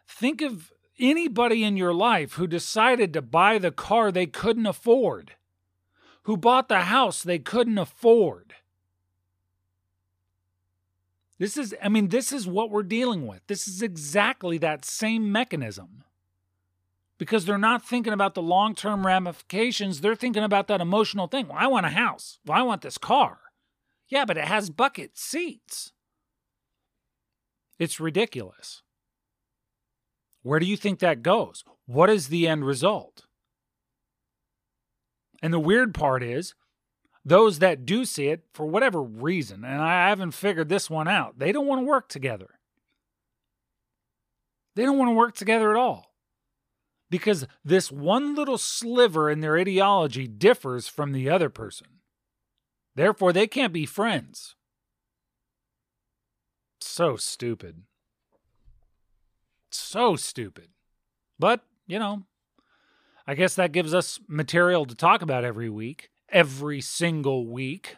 [0.07, 5.33] think of anybody in your life who decided to buy the car they couldn't afford,
[6.23, 8.55] who bought the house they couldn't afford.
[11.38, 13.40] This is, I mean, this is what we're dealing with.
[13.47, 16.05] This is exactly that same mechanism.
[17.18, 20.01] Because they're not thinking about the long term ramifications.
[20.01, 21.49] They're thinking about that emotional thing.
[21.49, 22.38] Well, I want a house.
[22.44, 23.38] Well, I want this car.
[24.09, 25.92] Yeah, but it has bucket seats.
[27.79, 28.83] It's ridiculous.
[30.42, 31.64] Where do you think that goes?
[31.87, 33.25] What is the end result?
[35.42, 36.55] And the weird part is,
[37.25, 41.39] those that do see it, for whatever reason, and I haven't figured this one out,
[41.39, 42.59] they don't want to work together.
[44.77, 46.15] They don't want to work together at all.
[47.11, 51.87] Because this one little sliver in their ideology differs from the other person.
[52.95, 54.57] Therefore, they can't be friends.
[56.81, 57.83] So stupid.
[59.70, 60.68] So stupid.
[61.39, 62.25] But, you know,
[63.27, 67.97] I guess that gives us material to talk about every week, every single week.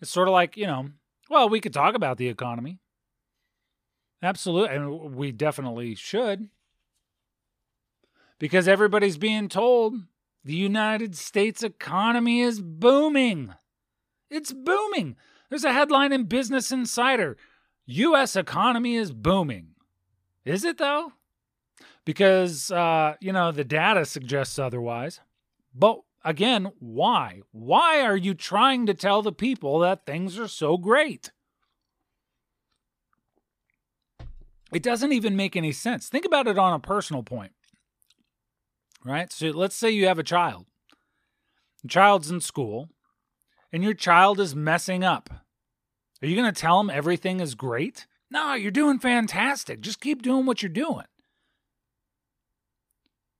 [0.00, 0.90] It's sort of like, you know,
[1.30, 2.78] well, we could talk about the economy.
[4.22, 4.74] Absolutely.
[4.74, 6.48] And we definitely should.
[8.38, 9.94] Because everybody's being told
[10.44, 13.54] the United States economy is booming.
[14.30, 15.16] It's booming.
[15.48, 17.36] There's a headline in Business Insider
[17.86, 18.34] U.S.
[18.34, 19.68] economy is booming.
[20.44, 21.12] Is it though?
[22.04, 25.20] Because, uh, you know, the data suggests otherwise.
[25.74, 27.42] But again, why?
[27.52, 31.30] Why are you trying to tell the people that things are so great?
[34.72, 36.08] It doesn't even make any sense.
[36.08, 37.52] Think about it on a personal point,
[39.04, 39.32] right?
[39.32, 40.66] So let's say you have a child.
[41.82, 42.88] The child's in school,
[43.72, 45.30] and your child is messing up.
[46.20, 48.06] Are you going to tell them everything is great?
[48.30, 49.80] No, you're doing fantastic.
[49.80, 51.04] Just keep doing what you're doing.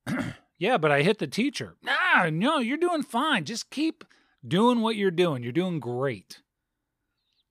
[0.59, 1.76] yeah, but I hit the teacher.
[1.82, 3.44] Nah, no, you're doing fine.
[3.44, 4.05] Just keep
[4.46, 5.42] doing what you're doing.
[5.42, 6.40] You're doing great.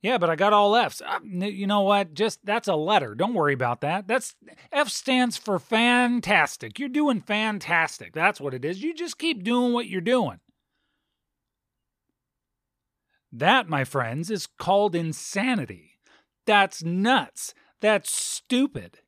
[0.04, 1.00] Yeah, but I got all F's.
[1.00, 2.12] Uh, you know what?
[2.12, 3.14] Just that's a letter.
[3.14, 4.06] Don't worry about that.
[4.06, 4.34] That's
[4.70, 6.78] F stands for fantastic.
[6.78, 8.12] You're doing fantastic.
[8.12, 8.82] That's what it is.
[8.82, 10.40] You just keep doing what you're doing.
[13.32, 15.98] That, my friends, is called insanity.
[16.46, 17.54] That's nuts.
[17.80, 19.00] That's stupid.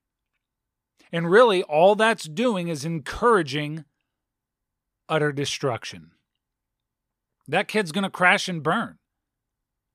[1.13, 3.85] And really, all that's doing is encouraging
[5.09, 6.11] utter destruction.
[7.49, 8.99] That kid's going to crash and burn.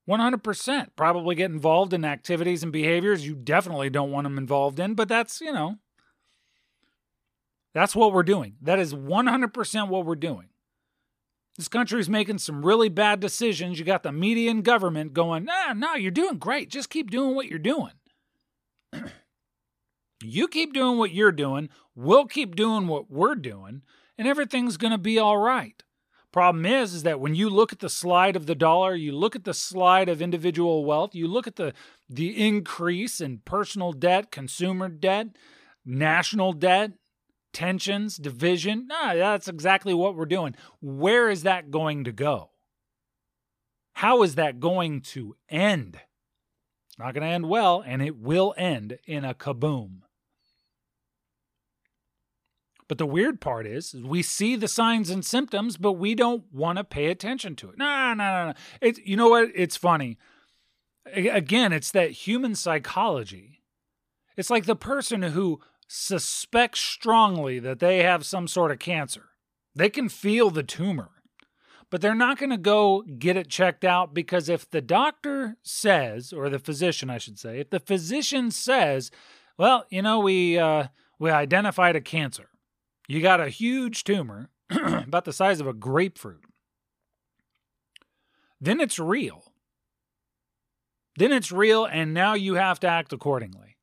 [0.10, 0.88] 100%.
[0.96, 5.08] Probably get involved in activities and behaviors you definitely don't want them involved in, but
[5.08, 5.76] that's, you know,
[7.74, 8.56] that's what we're doing.
[8.62, 10.48] That is 100% what we're doing.
[11.58, 13.78] This country's making some really bad decisions.
[13.78, 16.70] You got the media and government going, nah, no, you're doing great.
[16.70, 17.92] Just keep doing what you're doing.
[20.24, 21.70] you keep doing what you're doing.
[21.96, 23.82] We'll keep doing what we're doing,
[24.18, 25.84] and everything's going to be all right.
[26.32, 29.36] Problem is, is that when you look at the slide of the dollar, you look
[29.36, 31.74] at the slide of individual wealth, you look at the
[32.10, 35.28] the increase in personal debt, consumer debt,
[35.86, 36.92] national debt,
[37.54, 38.88] tensions, division.
[38.88, 40.56] No, that's exactly what we're doing.
[40.82, 42.52] Where is that going to go?
[43.96, 46.00] How is that going to end?
[46.88, 50.02] It's Not going to end well, and it will end in a kaboom.
[52.92, 56.78] But the weird part is, we see the signs and symptoms, but we don't want
[56.78, 57.78] to pay attention to it.
[57.78, 58.54] No, no, no, no.
[58.82, 59.50] It's you know what?
[59.56, 60.18] It's funny.
[61.06, 63.62] Again, it's that human psychology.
[64.36, 69.30] It's like the person who suspects strongly that they have some sort of cancer.
[69.74, 71.12] They can feel the tumor,
[71.92, 76.34] but they're not going to go get it checked out because if the doctor says,
[76.34, 79.12] or the physician, I should say, if the physician says,
[79.58, 80.88] well, you know, we, uh,
[81.20, 82.50] we identified a cancer,
[83.12, 86.46] you got a huge tumor about the size of a grapefruit,
[88.60, 89.44] then it's real.
[91.18, 93.78] Then it's real, and now you have to act accordingly.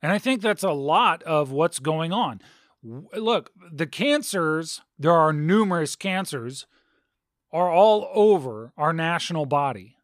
[0.00, 2.40] And I think that's a lot of what's going on.
[2.82, 6.66] Look, the cancers, there are numerous cancers,
[7.52, 9.96] are all over our national body.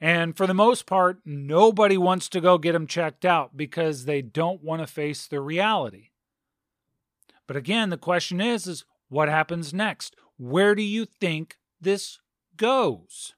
[0.00, 4.22] And for the most part, nobody wants to go get them checked out because they
[4.22, 6.10] don't want to face the reality.
[7.46, 10.16] But again, the question is is what happens next?
[10.36, 12.18] Where do you think this
[12.56, 13.34] goes?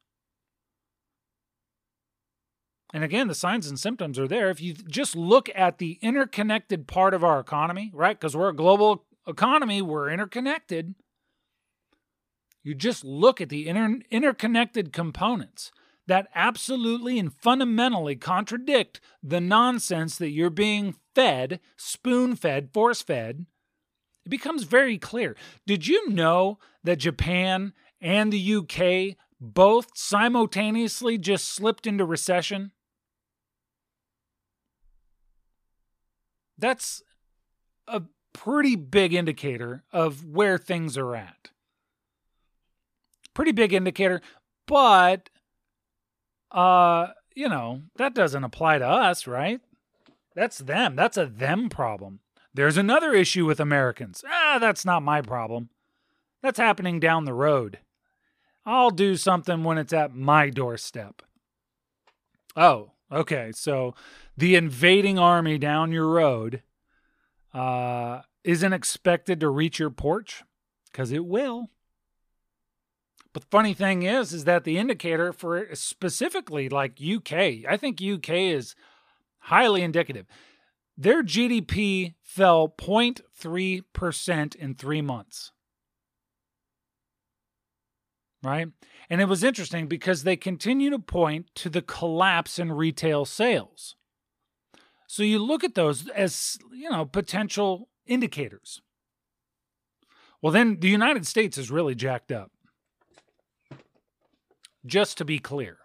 [2.95, 4.49] And again, the signs and symptoms are there.
[4.49, 8.19] If you just look at the interconnected part of our economy, right?
[8.19, 10.95] Because we're a global economy, we're interconnected.
[12.63, 15.73] You just look at the inter- interconnected components
[16.07, 23.47] that absolutely and fundamentally contradict the nonsense that you're being fed, spoon fed, force fed.
[24.27, 25.37] It becomes very clear.
[25.67, 32.73] Did you know that Japan and the UK both simultaneously just slipped into recession?
[36.59, 37.05] That's
[37.87, 38.03] a
[38.33, 41.51] pretty big indicator of where things are at.
[43.33, 44.21] Pretty big indicator,
[44.67, 45.31] but
[46.51, 49.61] uh, you know, that doesn't apply to us, right?
[50.35, 50.97] That's them.
[50.97, 52.21] That's a them problem.
[52.57, 54.25] There's another issue with Americans.
[54.27, 55.69] Ah, that's not my problem.
[56.43, 57.81] That's happening down the road.
[58.65, 61.21] I'll do something when it's at my doorstep.
[62.57, 63.53] Oh, okay.
[63.53, 63.95] So
[64.39, 66.63] the invading army down your road
[67.53, 70.43] uh, isn't expected to reach your porch
[70.91, 71.69] because it will.
[73.35, 78.01] But the funny thing is, is that the indicator for specifically like UK, I think
[78.01, 78.75] UK is
[79.41, 80.27] highly indicative.
[80.97, 85.53] Their GDP fell 0.3% in three months.
[88.43, 88.69] Right?
[89.11, 93.97] And it was interesting because they continue to point to the collapse in retail sales.
[95.07, 98.81] So you look at those as, you know, potential indicators.
[100.41, 102.51] Well, then the United States is really jacked up.
[104.87, 105.79] just to be clear.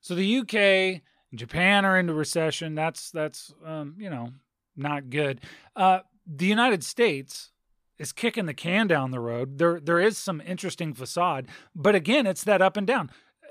[0.00, 1.02] So the UK
[1.34, 2.74] Japan are into recession.
[2.74, 4.30] That's that's um, you know
[4.76, 5.40] not good.
[5.76, 7.50] Uh, the United States
[7.98, 9.58] is kicking the can down the road.
[9.58, 13.10] There there is some interesting facade, but again, it's that up and down.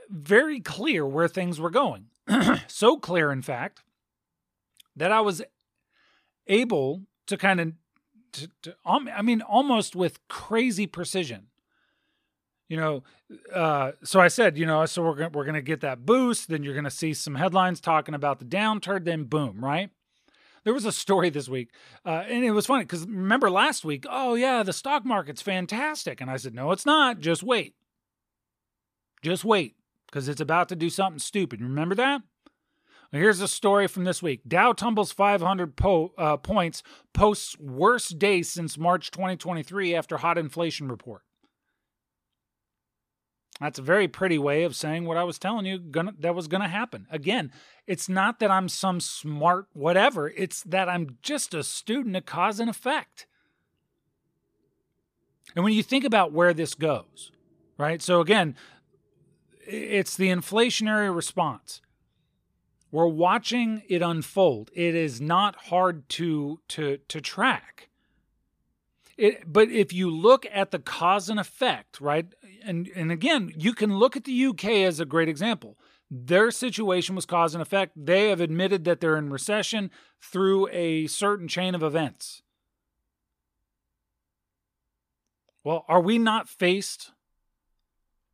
[0.09, 2.07] Very clear where things were going.
[2.67, 3.83] so clear, in fact,
[4.95, 5.41] that I was
[6.47, 7.73] able to kind of,
[8.33, 11.47] to, to, I mean, almost with crazy precision.
[12.69, 13.03] You know,
[13.53, 16.47] uh, so I said, you know, so we're gonna, we're to get that boost.
[16.47, 19.03] Then you're to see some headlines talking about the downturn.
[19.03, 19.89] Then boom, right?
[20.63, 21.71] There was a story this week,
[22.05, 24.05] uh, and it was funny because remember last week?
[24.09, 27.19] Oh yeah, the stock market's fantastic, and I said, no, it's not.
[27.19, 27.73] Just wait,
[29.23, 29.75] just wait,
[30.07, 31.61] because it's about to do something stupid.
[31.61, 32.21] Remember that?
[33.11, 34.41] Well, here's a story from this week.
[34.47, 40.89] Dow tumbles 500 po- uh, points, posts worst day since March 2023 after hot inflation
[40.89, 41.23] report.
[43.59, 46.47] That's a very pretty way of saying what I was telling you gonna, that was
[46.47, 47.07] going to happen.
[47.11, 47.51] Again,
[47.87, 52.59] it's not that I'm some smart whatever, it's that I'm just a student of cause
[52.59, 53.25] and effect.
[55.55, 57.31] And when you think about where this goes,
[57.77, 58.01] right?
[58.01, 58.55] So again,
[59.65, 61.81] it's the inflationary response.
[62.91, 64.71] We're watching it unfold.
[64.73, 67.89] It is not hard to to to track.
[69.17, 72.33] It, but if you look at the cause and effect, right?
[72.63, 75.77] And and again, you can look at the UK as a great example.
[76.11, 77.93] Their situation was cause and effect.
[77.95, 82.41] They have admitted that they're in recession through a certain chain of events.
[85.63, 87.11] Well, are we not faced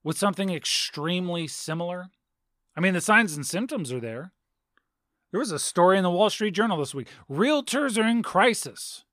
[0.04, 2.10] with something extremely similar?
[2.78, 4.32] I mean, the signs and symptoms are there.
[5.32, 7.10] There was a story in the Wall Street Journal this week.
[7.30, 9.04] Realtors are in crisis.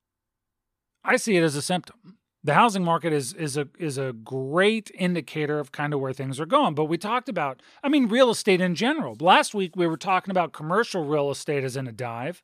[1.05, 2.19] I see it as a symptom.
[2.45, 6.41] The housing market is is a is a great indicator of kind of where things
[6.41, 6.75] are going.
[6.75, 9.17] But we talked about, I mean, real estate in general.
[9.21, 12.43] Last week we were talking about commercial real estate is in a dive.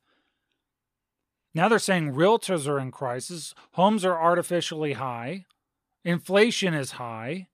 [1.53, 5.45] Now they're saying realtors are in crisis, homes are artificially high,
[6.05, 7.47] inflation is high.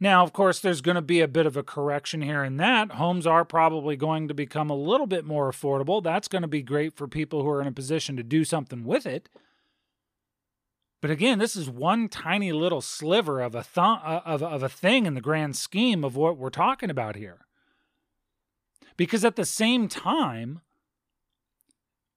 [0.00, 2.92] Now, of course, there's going to be a bit of a correction here and that.
[2.92, 6.02] Homes are probably going to become a little bit more affordable.
[6.02, 8.84] That's going to be great for people who are in a position to do something
[8.84, 9.30] with it.
[11.04, 14.70] But again, this is one tiny little sliver of a th- uh, of, of a
[14.70, 17.40] thing in the grand scheme of what we're talking about here.
[18.96, 20.62] Because at the same time,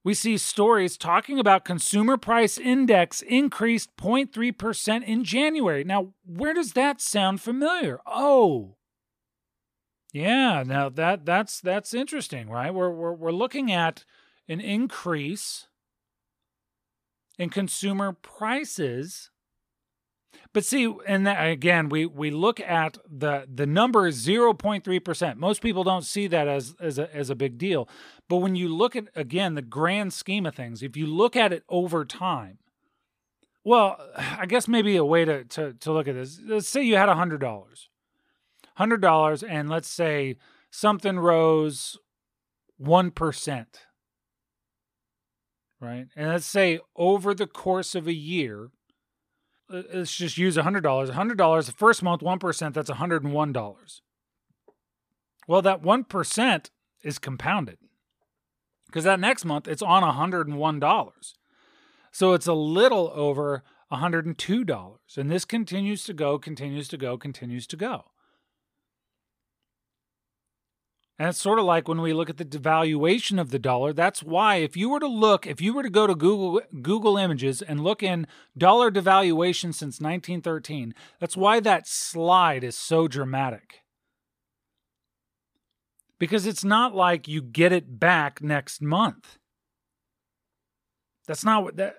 [0.05, 5.83] we see stories talking about consumer price index increased 0.3% in January.
[5.83, 7.99] Now, where does that sound familiar?
[8.05, 8.77] Oh.
[10.13, 12.73] Yeah, now that that's that's interesting, right?
[12.73, 14.05] We're we're we're looking at
[14.47, 15.66] an increase
[17.37, 19.29] in consumer prices
[20.53, 24.83] but see, and that, again, we we look at the the number is zero point
[24.83, 25.37] three percent.
[25.37, 27.87] Most people don't see that as as a, as a big deal.
[28.29, 31.53] But when you look at again the grand scheme of things, if you look at
[31.53, 32.59] it over time,
[33.63, 36.39] well, I guess maybe a way to to to look at this.
[36.43, 37.89] Let's say you had a hundred dollars,
[38.75, 40.37] hundred dollars, and let's say
[40.71, 41.97] something rose
[42.77, 43.81] one percent,
[45.79, 46.07] right?
[46.15, 48.71] And let's say over the course of a year
[49.69, 50.81] let's just use $100.
[50.81, 54.01] $100, the first month, 1%, that's $101.
[55.47, 56.69] Well, that 1%
[57.03, 57.77] is compounded
[58.87, 61.33] because that next month it's on $101.
[62.11, 64.97] So it's a little over $102.
[65.17, 68.05] And this continues to go, continues to go, continues to go.
[71.19, 73.91] And it's sort of like when we look at the devaluation of the dollar.
[73.91, 77.17] That's why if you were to look, if you were to go to Google Google
[77.17, 83.81] Images and look in dollar devaluation since 1913, that's why that slide is so dramatic.
[86.19, 89.39] Because it's not like you get it back next month.
[91.25, 91.97] That's not what that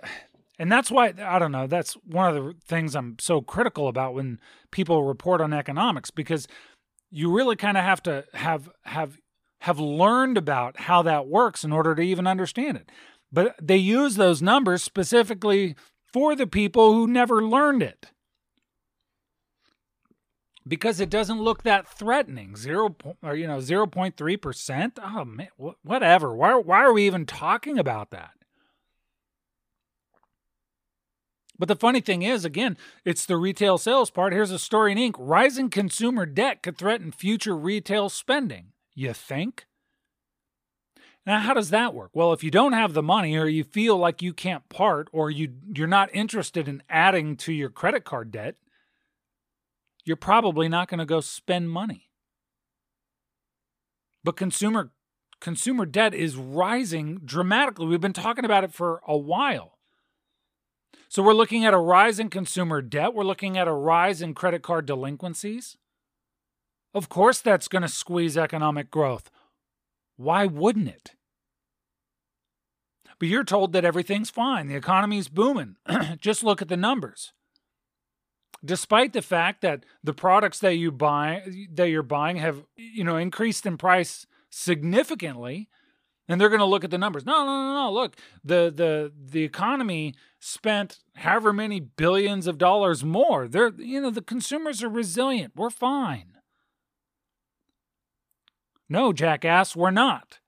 [0.60, 4.14] and that's why I don't know, that's one of the things I'm so critical about
[4.14, 4.38] when
[4.70, 6.46] people report on economics because
[7.10, 9.18] you really kind of have to have have
[9.60, 12.90] have learned about how that works in order to even understand it.
[13.32, 15.74] But they use those numbers specifically
[16.12, 18.06] for the people who never learned it.
[20.66, 22.54] Because it doesn't look that threatening.
[22.54, 24.92] Zero or you know, 0.3%.
[25.02, 25.48] Oh man,
[25.82, 26.34] whatever.
[26.34, 28.32] Why why are we even talking about that?
[31.58, 34.32] But the funny thing is, again, it's the retail sales part.
[34.32, 35.16] Here's a story in Inc.
[35.18, 38.72] rising consumer debt could threaten future retail spending.
[38.94, 39.66] You think?
[41.26, 42.10] Now, how does that work?
[42.14, 45.30] Well, if you don't have the money or you feel like you can't part or
[45.30, 48.54] you, you're not interested in adding to your credit card debt,
[50.04, 52.08] you're probably not going to go spend money.
[54.24, 54.90] But consumer
[55.40, 57.86] consumer debt is rising dramatically.
[57.86, 59.77] We've been talking about it for a while.
[61.08, 64.34] So we're looking at a rise in consumer debt, we're looking at a rise in
[64.34, 65.76] credit card delinquencies.
[66.94, 69.30] Of course that's going to squeeze economic growth.
[70.16, 71.12] Why wouldn't it?
[73.18, 74.68] But you're told that everything's fine.
[74.68, 75.76] The economy's booming.
[76.20, 77.32] Just look at the numbers.
[78.64, 81.42] Despite the fact that the products that you buy
[81.72, 85.68] that you're buying have, you know, increased in price significantly,
[86.28, 87.24] and they're going to look at the numbers.
[87.24, 87.92] No, no, no, no.
[87.92, 93.48] Look, the the the economy spent however many billions of dollars more.
[93.48, 95.54] They're, you know, the consumers are resilient.
[95.56, 96.38] We're fine.
[98.88, 100.38] No, jackass, we're not.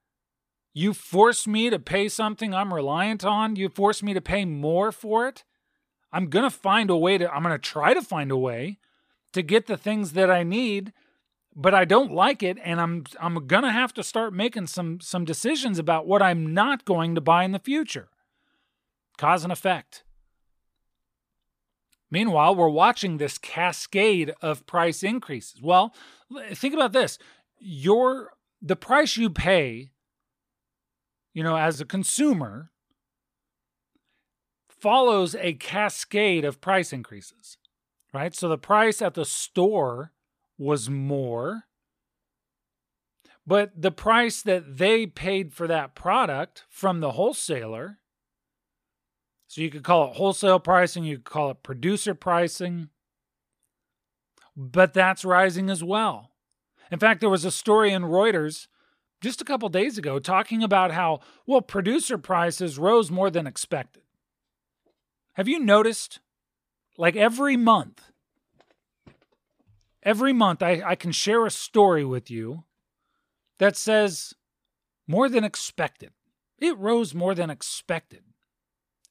[0.72, 3.56] You force me to pay something I'm reliant on.
[3.56, 5.44] You force me to pay more for it.
[6.12, 8.78] I'm going to find a way to, I'm going to try to find a way
[9.32, 10.92] to get the things that I need,
[11.54, 12.58] but I don't like it.
[12.62, 16.54] And I'm, I'm going to have to start making some, some decisions about what I'm
[16.54, 18.08] not going to buy in the future.
[19.18, 20.04] Cause and effect.
[22.10, 25.60] Meanwhile, we're watching this cascade of price increases.
[25.62, 25.94] Well,
[26.52, 27.18] think about this.
[27.58, 28.32] Your
[28.62, 29.90] the price you pay
[31.32, 32.70] you know, as a consumer,
[34.68, 37.58] follows a cascade of price increases,
[38.12, 38.34] right?
[38.34, 40.12] So the price at the store
[40.60, 41.64] was more,
[43.46, 47.98] but the price that they paid for that product from the wholesaler,
[49.48, 52.90] so you could call it wholesale pricing, you could call it producer pricing,
[54.54, 56.30] but that's rising as well.
[56.92, 58.66] In fact, there was a story in Reuters
[59.22, 64.02] just a couple days ago talking about how, well, producer prices rose more than expected.
[65.34, 66.20] Have you noticed?
[66.98, 68.09] Like every month,
[70.02, 72.64] every month I, I can share a story with you
[73.58, 74.34] that says
[75.06, 76.10] more than expected.
[76.58, 78.22] It rose more than expected.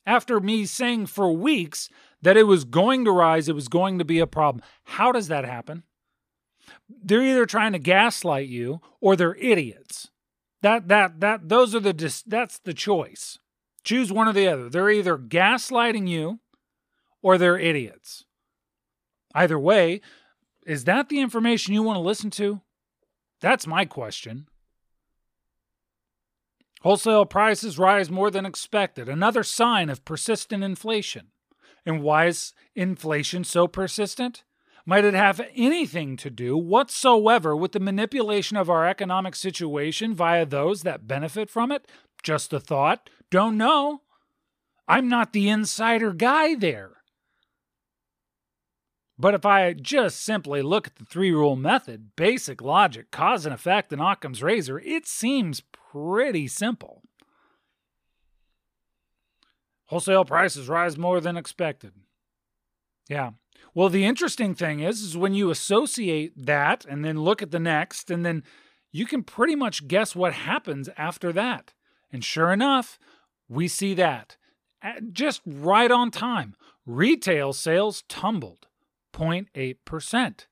[0.05, 1.89] After me saying for weeks
[2.21, 4.63] that it was going to rise, it was going to be a problem.
[4.83, 5.83] How does that happen?
[6.89, 10.09] they're either trying to gaslight you or they're idiots.
[10.61, 13.39] That that that those are the that's the choice.
[13.83, 14.69] Choose one or the other.
[14.69, 16.39] They're either gaslighting you
[17.21, 18.25] or they're idiots.
[19.33, 20.01] Either way,
[20.69, 22.61] is that the information you want to listen to?
[23.41, 24.45] That's my question.
[26.81, 31.31] Wholesale prices rise more than expected, another sign of persistent inflation.
[31.87, 34.43] And why is inflation so persistent?
[34.85, 40.45] Might it have anything to do whatsoever with the manipulation of our economic situation via
[40.45, 41.87] those that benefit from it?
[42.21, 43.09] Just a thought.
[43.31, 44.01] Don't know.
[44.87, 46.98] I'm not the insider guy there.
[49.19, 53.53] But if I just simply look at the three rule method, basic logic, cause and
[53.53, 55.61] effect, and Occam's razor, it seems
[55.91, 57.03] pretty simple.
[59.87, 61.91] Wholesale prices rise more than expected.
[63.09, 63.31] Yeah,
[63.73, 67.59] well, the interesting thing is, is when you associate that and then look at the
[67.59, 68.43] next, and then
[68.91, 71.73] you can pretty much guess what happens after that.
[72.11, 72.97] And sure enough,
[73.49, 74.37] we see that
[75.11, 76.55] just right on time.
[76.85, 78.68] Retail sales tumbled
[79.13, 80.45] 0.8%,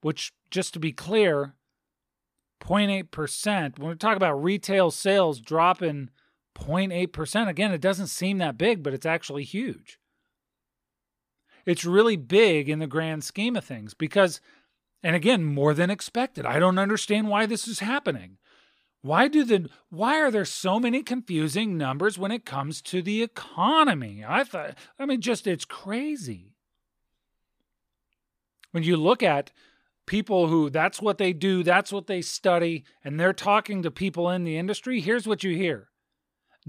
[0.00, 1.54] which, just to be clear,
[2.60, 6.10] 0.8%, when we talk about retail sales dropping
[6.56, 10.00] 0.8%, again, it doesn't seem that big, but it's actually huge
[11.66, 14.40] it's really big in the grand scheme of things because,
[15.02, 16.46] and again, more than expected.
[16.46, 18.38] I don't understand why this is happening.
[19.02, 23.22] Why do the why are there so many confusing numbers when it comes to the
[23.22, 24.22] economy?
[24.26, 26.49] I thought I mean just it's crazy.
[28.72, 29.50] When you look at
[30.06, 34.30] people who that's what they do, that's what they study, and they're talking to people
[34.30, 35.88] in the industry, here's what you hear.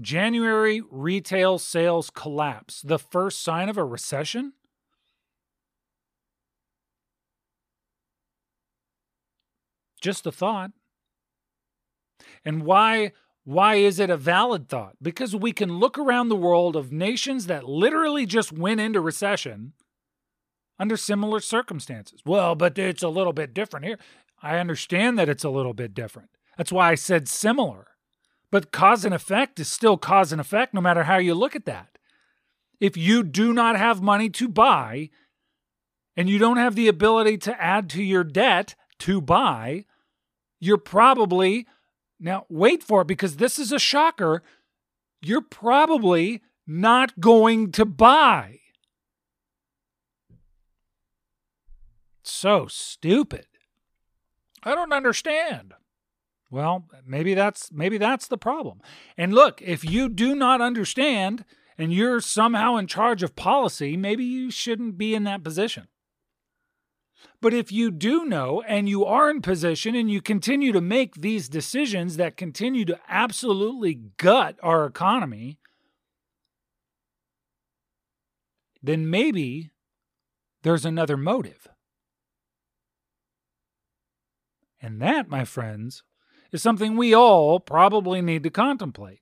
[0.00, 4.54] January retail sales collapse, the first sign of a recession?
[10.00, 10.72] Just a thought.
[12.44, 13.12] And why
[13.44, 14.96] why is it a valid thought?
[15.02, 19.72] Because we can look around the world of nations that literally just went into recession
[20.82, 22.22] under similar circumstances.
[22.26, 24.00] Well, but it's a little bit different here.
[24.42, 26.30] I understand that it's a little bit different.
[26.58, 27.86] That's why I said similar.
[28.50, 31.66] But cause and effect is still cause and effect no matter how you look at
[31.66, 31.98] that.
[32.80, 35.10] If you do not have money to buy
[36.16, 39.84] and you don't have the ability to add to your debt to buy,
[40.58, 41.68] you're probably,
[42.18, 44.42] now wait for it because this is a shocker,
[45.20, 48.58] you're probably not going to buy.
[52.30, 53.46] So stupid.
[54.62, 55.74] I don't understand.
[56.50, 58.80] Well, maybe that's maybe that's the problem.
[59.16, 61.44] And look, if you do not understand
[61.78, 65.88] and you're somehow in charge of policy, maybe you shouldn't be in that position.
[67.40, 71.16] But if you do know and you are in position and you continue to make
[71.16, 75.58] these decisions that continue to absolutely gut our economy,
[78.82, 79.70] then maybe
[80.62, 81.68] there's another motive.
[84.82, 86.02] And that, my friends,
[86.50, 89.20] is something we all probably need to contemplate.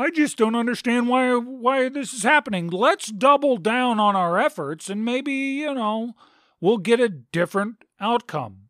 [0.00, 2.68] I just don't understand why why this is happening.
[2.68, 6.12] Let's double down on our efforts and maybe, you know,
[6.60, 8.68] we'll get a different outcome.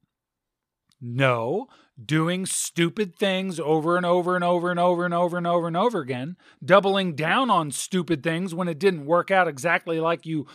[1.00, 1.66] No,
[2.02, 5.76] doing stupid things over and over and over and over and over and over and
[5.76, 10.46] over again, doubling down on stupid things when it didn't work out exactly like you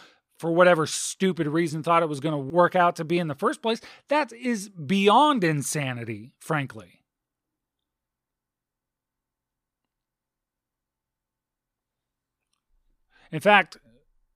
[0.43, 3.33] for whatever stupid reason thought it was going to work out to be in the
[3.33, 3.79] first place,
[4.09, 6.99] that is beyond insanity, frankly.
[13.31, 13.77] In fact,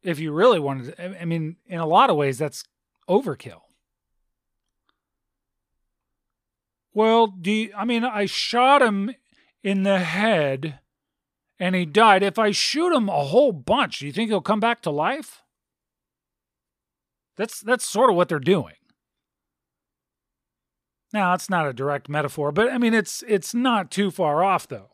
[0.01, 2.64] if you really wanted to, I mean, in a lot of ways, that's
[3.10, 3.64] overkill.
[6.93, 9.14] Well, do you, I mean, I shot him
[9.62, 10.80] in the head
[11.60, 12.24] and he died.
[12.24, 15.43] If I shoot him a whole bunch, do you think he'll come back to life?
[17.38, 18.74] That's that's sort of what they're doing.
[21.14, 24.68] Now, it's not a direct metaphor, but I mean it's it's not too far off
[24.68, 24.90] though.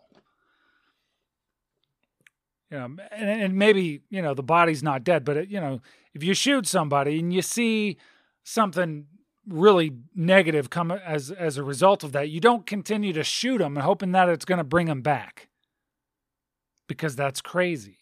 [2.69, 5.79] You know, and, and maybe, you know, the body's not dead, but it, you know,
[6.15, 7.97] if you shoot somebody and you see
[8.43, 9.05] something
[9.47, 13.77] really negative come as as a result of that, you don't continue to shoot them
[13.77, 15.49] and hoping that it's going to bring them back.
[16.87, 17.97] Because that's crazy.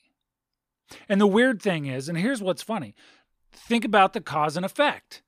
[1.08, 2.96] And the weird thing is, and here's what's funny
[3.52, 5.22] think about the cause and effect.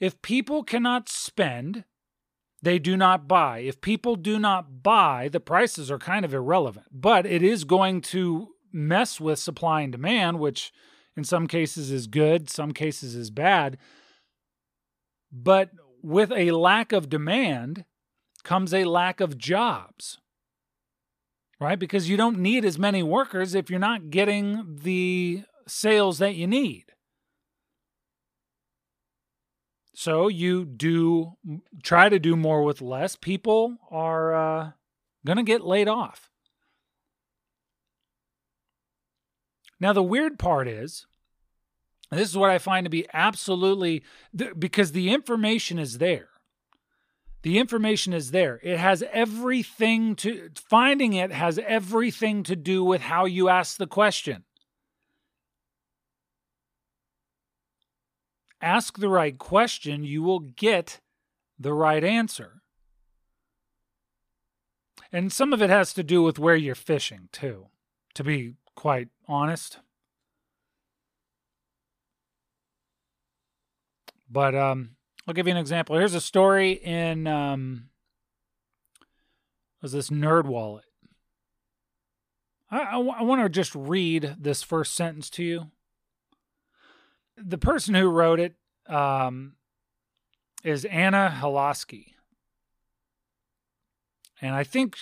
[0.00, 1.84] If people cannot spend,
[2.62, 3.60] they do not buy.
[3.60, 6.86] If people do not buy, the prices are kind of irrelevant.
[6.92, 10.72] But it is going to mess with supply and demand, which
[11.16, 13.78] in some cases is good, some cases is bad.
[15.32, 15.70] But
[16.02, 17.84] with a lack of demand
[18.44, 20.18] comes a lack of jobs,
[21.60, 21.78] right?
[21.78, 26.46] Because you don't need as many workers if you're not getting the sales that you
[26.46, 26.87] need.
[29.98, 31.32] So you do
[31.82, 33.16] try to do more with less.
[33.16, 34.70] People are uh,
[35.26, 36.30] going to get laid off.
[39.80, 41.08] Now, the weird part is
[42.12, 44.04] this is what I find to be absolutely
[44.56, 46.28] because the information is there.
[47.42, 48.60] The information is there.
[48.62, 53.88] It has everything to finding it has everything to do with how you ask the
[53.88, 54.44] question.
[58.60, 61.00] Ask the right question, you will get
[61.58, 62.62] the right answer.
[65.12, 67.68] And some of it has to do with where you're fishing, too,
[68.14, 69.78] to be quite honest.
[74.30, 74.90] But um,
[75.26, 75.96] I'll give you an example.
[75.96, 77.88] Here's a story in um,
[79.80, 80.82] was this NerdWallet.
[82.70, 85.70] I, I, I want to just read this first sentence to you
[87.42, 88.54] the person who wrote it
[88.88, 89.54] um,
[90.64, 92.14] is Anna Helhoski.
[94.40, 94.98] And I think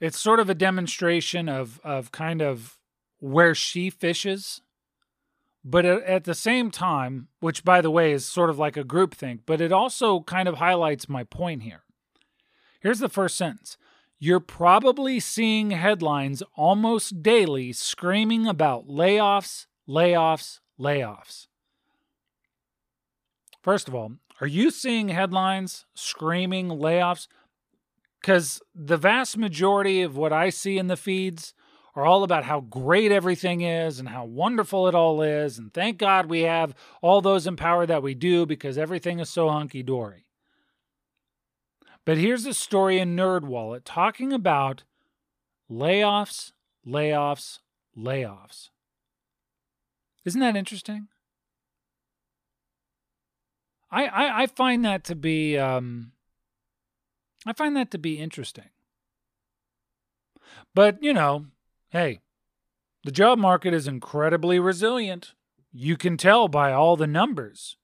[0.00, 2.78] it's sort of a demonstration of, of kind of
[3.18, 4.62] where she fishes.
[5.64, 8.84] But at, at the same time, which by the way is sort of like a
[8.84, 11.82] group think, but it also kind of highlights my point here.
[12.80, 13.76] Here's the first sentence
[14.18, 21.46] You're probably seeing headlines almost daily screaming about layoffs, layoffs, layoffs.
[23.62, 27.26] First of all, are you seeing headlines screaming layoffs?
[28.20, 31.54] Because the vast majority of what I see in the feeds
[31.94, 35.58] are all about how great everything is and how wonderful it all is.
[35.58, 39.28] And thank God we have all those in power that we do because everything is
[39.28, 40.26] so hunky dory.
[42.04, 44.84] But here's a story in NerdWallet talking about
[45.70, 46.52] layoffs,
[46.86, 47.58] layoffs,
[47.96, 48.70] layoffs.
[50.24, 51.08] Isn't that interesting?
[53.90, 56.12] I, I, I find that to be um,
[57.46, 58.68] I find that to be interesting.
[60.74, 61.46] But you know,
[61.90, 62.20] hey,
[63.04, 65.34] the job market is incredibly resilient.
[65.72, 67.76] You can tell by all the numbers.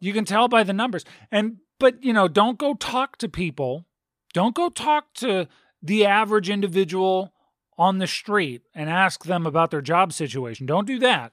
[0.00, 1.04] You can tell by the numbers.
[1.30, 3.86] And but you know, don't go talk to people.
[4.32, 5.48] Don't go talk to
[5.82, 7.32] the average individual
[7.78, 10.66] on the street and ask them about their job situation.
[10.66, 11.32] Don't do that.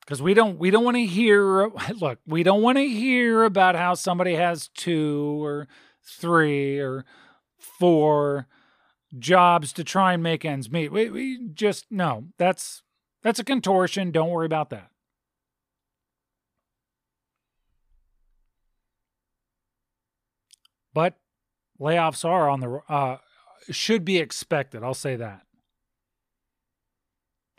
[0.00, 1.68] because we don't we don't want to hear
[2.00, 5.68] look we don't want to hear about how somebody has two or
[6.02, 7.04] three or
[7.58, 8.46] four
[9.18, 12.82] jobs to try and make ends meet we, we just no that's
[13.22, 14.90] that's a contortion don't worry about that
[20.92, 21.16] but
[21.80, 23.18] layoffs are on the uh,
[23.70, 25.42] should be expected i'll say that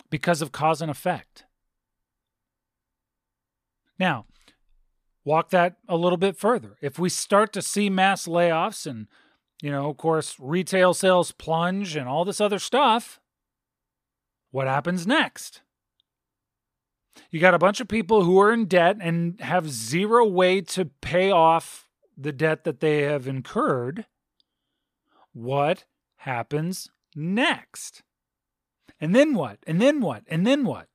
[0.10, 1.46] because of cause and effect
[4.00, 4.26] now,
[5.26, 6.78] walk that a little bit further.
[6.82, 9.08] If we start to see mass layoffs and,
[9.62, 13.20] you know, of course, retail sales plunge and all this other stuff,
[14.52, 15.62] what happens next?
[17.30, 20.86] You got a bunch of people who are in debt and have zero way to
[20.86, 24.06] pay off the debt that they have incurred.
[25.34, 25.84] What
[26.20, 28.04] happens next?
[29.02, 29.60] And then what?
[29.66, 30.24] And then what?
[30.28, 30.88] And then what?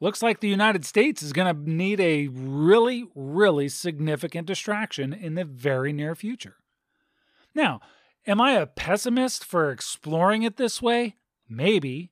[0.00, 5.34] looks like the United States is going to need a really, really significant distraction in
[5.34, 6.56] the very near future.
[7.54, 7.80] Now,
[8.26, 11.16] am I a pessimist for exploring it this way?
[11.48, 12.10] Maybe.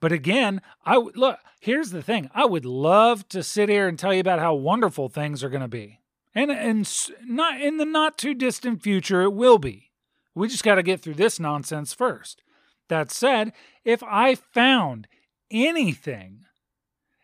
[0.00, 2.30] But again, I w- look, here's the thing.
[2.34, 5.62] I would love to sit here and tell you about how wonderful things are going
[5.62, 6.00] to be.
[6.34, 6.88] And and
[7.24, 9.92] not in the not too distant future it will be.
[10.34, 12.42] We just got to get through this nonsense first.
[12.88, 13.52] That said,
[13.84, 15.06] if I found
[15.50, 16.40] anything.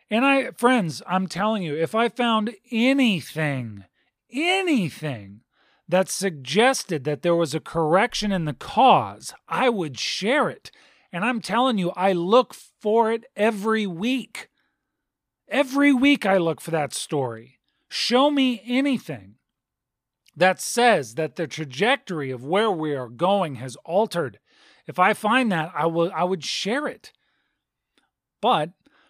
[0.09, 3.85] And I, friends, I'm telling you, if I found anything,
[4.31, 5.41] anything
[5.87, 10.71] that suggested that there was a correction in the cause, I would share it.
[11.13, 14.49] And I'm telling you, I look for it every week.
[15.49, 17.59] Every week I look for that story.
[17.93, 19.35] Show me anything
[20.33, 24.39] that says that the trajectory of where we are going has altered.
[24.87, 27.11] If I find that, I will I would share it.
[28.41, 28.69] But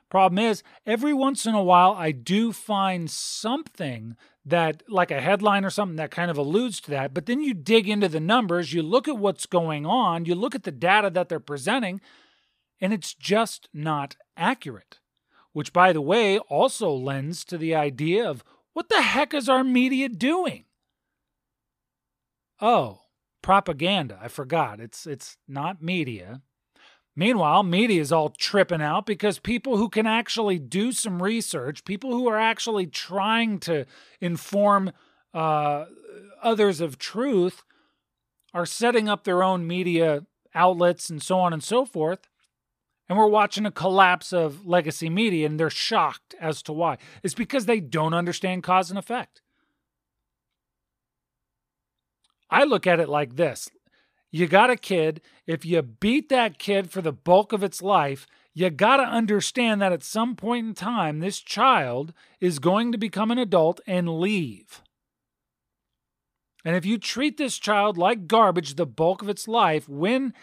[0.10, 5.64] problem is, every once in a while, I do find something that, like a headline
[5.64, 7.14] or something, that kind of alludes to that.
[7.14, 10.56] But then you dig into the numbers, you look at what's going on, you look
[10.56, 12.02] at the data that they're presenting,
[12.82, 14.98] and it's just not accurate.
[15.54, 18.44] Which, by the way, also lends to the idea of
[18.74, 20.66] what the heck is our media doing?
[22.60, 23.02] Oh,
[23.42, 24.20] propaganda.
[24.22, 24.80] I forgot.
[24.80, 26.42] It's it's not media.
[27.16, 32.12] Meanwhile, media is all tripping out because people who can actually do some research, people
[32.12, 33.86] who are actually trying to
[34.22, 34.92] inform
[35.34, 35.86] uh,
[36.42, 37.64] others of truth,
[38.54, 42.30] are setting up their own media outlets and so on and so forth.
[43.12, 46.98] And we're watching a collapse of legacy media, and they're shocked as to why.
[47.24, 49.42] It's because they don't understand cause and effect.
[52.50, 53.70] I look at it like this
[54.32, 55.20] you got a kid.
[55.46, 59.82] If you beat that kid for the bulk of its life, you got to understand
[59.82, 64.22] that at some point in time, this child is going to become an adult and
[64.22, 64.82] leave.
[66.64, 70.34] And if you treat this child like garbage the bulk of its life, when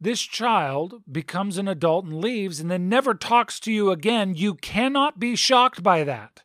[0.00, 4.54] this child becomes an adult and leaves and then never talks to you again, you
[4.54, 6.42] cannot be shocked by that.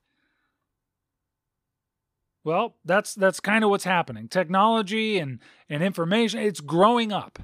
[2.43, 4.27] Well, that's that's kind of what's happening.
[4.27, 7.39] Technology and and information, it's growing up.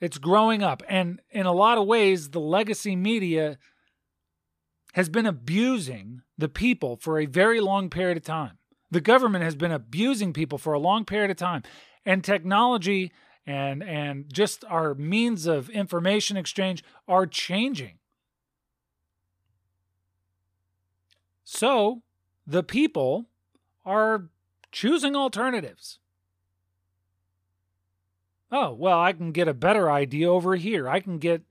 [0.00, 3.58] It's growing up and in a lot of ways the legacy media
[4.94, 8.58] has been abusing the people for a very long period of time.
[8.90, 11.62] The government has been abusing people for a long period of time.
[12.04, 13.12] And technology
[13.50, 17.98] and and just our means of information exchange are changing.
[21.44, 22.02] So,
[22.46, 23.26] the people
[23.84, 24.28] are
[24.70, 25.98] choosing alternatives.
[28.52, 30.88] Oh, well, I can get a better idea over here.
[30.88, 31.42] I can get,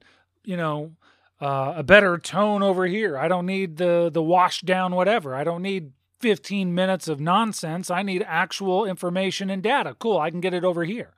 [0.44, 0.94] you know,
[1.42, 3.18] uh, a better tone over here.
[3.18, 5.36] I don't need the the washed down whatever.
[5.36, 5.92] I don't need
[6.22, 7.92] 15 minutes of nonsense.
[7.92, 9.96] I need actual information and data.
[10.00, 11.14] Cool, I can get it over here.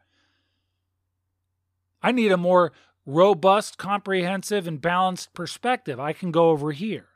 [2.01, 2.71] I need a more
[3.05, 5.99] robust, comprehensive, and balanced perspective.
[5.99, 7.07] I can go over here.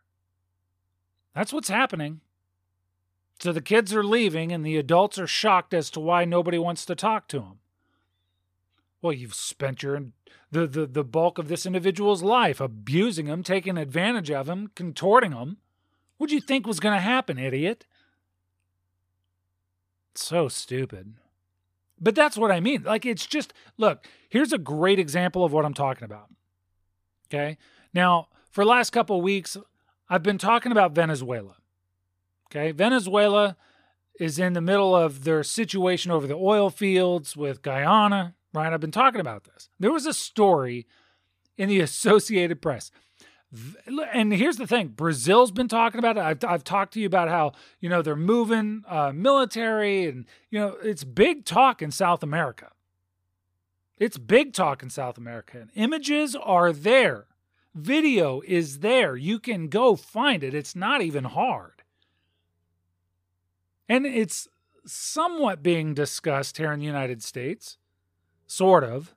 [1.34, 2.22] That's what's happening.
[3.40, 6.86] So the kids are leaving, and the adults are shocked as to why nobody wants
[6.86, 7.60] to talk to them.
[9.02, 10.02] Well, you've spent your
[10.52, 15.34] the, the, the bulk of this individual's life abusing him, taking advantage of him, contorting
[15.34, 15.58] him.
[16.18, 17.86] What'd you think was going to happen, idiot?
[20.14, 21.16] So stupid.
[22.00, 22.84] But that's what I mean.
[22.84, 26.28] Like, it's just, look, here's a great example of what I'm talking about.
[27.28, 27.58] Okay.
[27.94, 29.58] Now, for the last couple weeks,
[30.10, 31.56] I've been talking about Venezuela.
[32.50, 32.72] Okay.
[32.72, 33.56] Venezuela
[34.20, 38.72] is in the middle of their situation over the oil fields with Guyana, right?
[38.72, 39.70] I've been talking about this.
[39.80, 40.88] There was a story
[41.58, 42.92] in the Associated Press.
[44.14, 46.22] And here's the thing Brazil's been talking about it.
[46.22, 50.60] I've, I've talked to you about how, you know, they're moving uh, military and, you
[50.60, 52.72] know, it's big talk in South America.
[53.98, 55.60] It's big talk in South America.
[55.60, 57.28] And images are there,
[57.74, 59.16] video is there.
[59.16, 60.54] You can go find it.
[60.54, 61.84] It's not even hard.
[63.88, 64.48] And it's
[64.86, 67.78] somewhat being discussed here in the United States,
[68.48, 69.16] sort of.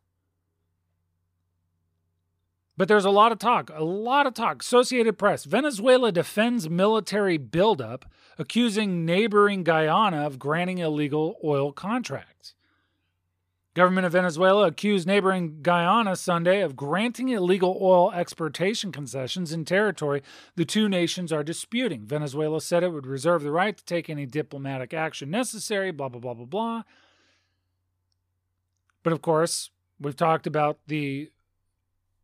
[2.79, 4.63] But there's a lot of talk, a lot of talk.
[4.63, 8.05] Associated Press Venezuela defends military buildup,
[8.39, 12.55] accusing neighboring Guyana of granting illegal oil contracts.
[13.75, 20.23] Government of Venezuela accused neighboring Guyana Sunday of granting illegal oil exportation concessions in territory
[20.55, 22.07] the two nations are disputing.
[22.07, 26.21] Venezuela said it would reserve the right to take any diplomatic action necessary, blah, blah,
[26.21, 26.83] blah, blah, blah.
[29.03, 31.31] But of course, we've talked about the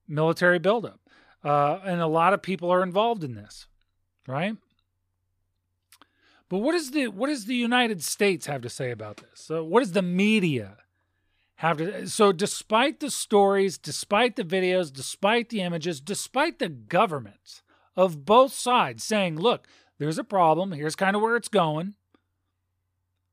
[0.09, 1.00] military buildup,
[1.42, 3.66] uh, and a lot of people are involved in this,
[4.26, 4.57] right?
[6.48, 9.40] But what is the what does the United States have to say about this?
[9.40, 10.76] So what does the media
[11.57, 17.62] have to so despite the stories despite the videos despite the images despite the governments
[17.96, 19.66] of both sides saying look
[19.98, 20.72] there's a problem.
[20.72, 21.94] Here's kind of where it's going.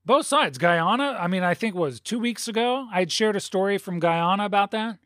[0.05, 0.57] Both sides.
[0.57, 3.99] Guyana i mean i think was two weeks ago i had shared a story from
[3.99, 4.97] guyana about that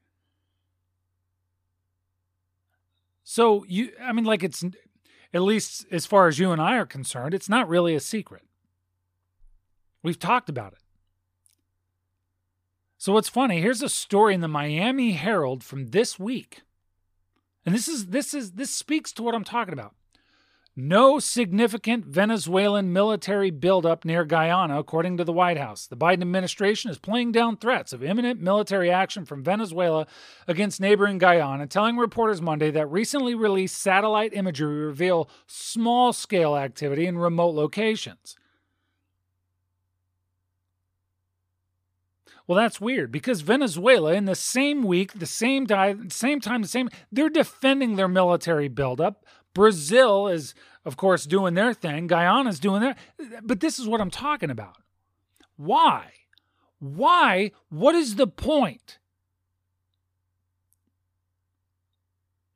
[3.25, 4.63] so you i mean like it's
[5.33, 8.43] at least as far as you and i are concerned it's not really a secret
[10.01, 10.79] we've talked about it
[13.05, 16.63] so what's funny, here's a story in the Miami Herald from this week.
[17.63, 19.93] And this is this is this speaks to what I'm talking about.
[20.77, 25.87] No significant Venezuelan military buildup near Guyana, according to the White House.
[25.87, 30.05] The Biden administration is playing down threats of imminent military action from Venezuela
[30.49, 37.05] against neighboring Guyana, telling reporters Monday that recently released satellite imagery reveal small scale activity
[37.05, 38.35] in remote locations.
[42.47, 46.67] Well, that's weird because Venezuela, in the same week, the same time, same time, the
[46.67, 49.24] same, they're defending their military buildup.
[49.55, 50.53] Brazil is,
[50.83, 52.05] of course, doing their thing.
[52.05, 52.95] Guyana's doing their.
[53.41, 54.77] But this is what I'm talking about.
[55.57, 56.11] Why?
[56.77, 57.51] Why?
[57.69, 58.99] What is the point?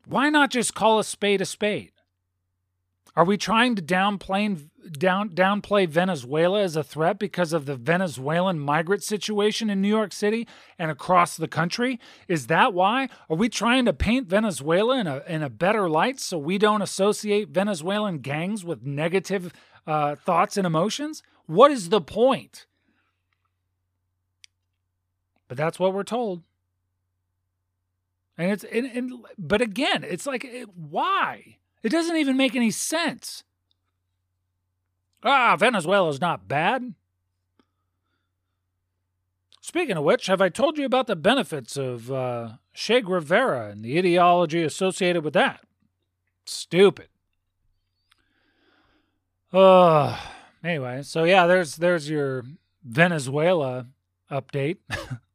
[0.05, 1.93] Why not just call a spade a spade?
[3.19, 8.61] Are we trying to downplay down downplay Venezuela as a threat because of the Venezuelan
[8.61, 10.47] migrant situation in New York City
[10.77, 11.99] and across the country?
[12.29, 13.09] Is that why?
[13.29, 16.81] Are we trying to paint Venezuela in a in a better light so we don't
[16.81, 19.51] associate Venezuelan gangs with negative
[19.85, 21.21] uh, thoughts and emotions?
[21.45, 22.67] What is the point?
[25.49, 26.43] But that's what we're told.
[28.37, 31.58] And it's and, and but again, it's like why?
[31.83, 33.43] It doesn't even make any sense.
[35.23, 36.93] Ah, Venezuela's not bad.
[39.61, 43.83] Speaking of which, have I told you about the benefits of uh, Che Guevara and
[43.83, 45.61] the ideology associated with that?
[46.45, 47.09] Stupid.
[49.53, 50.19] Uh,
[50.63, 52.45] anyway, so yeah, there's there's your
[52.83, 53.87] Venezuela
[54.31, 54.77] update.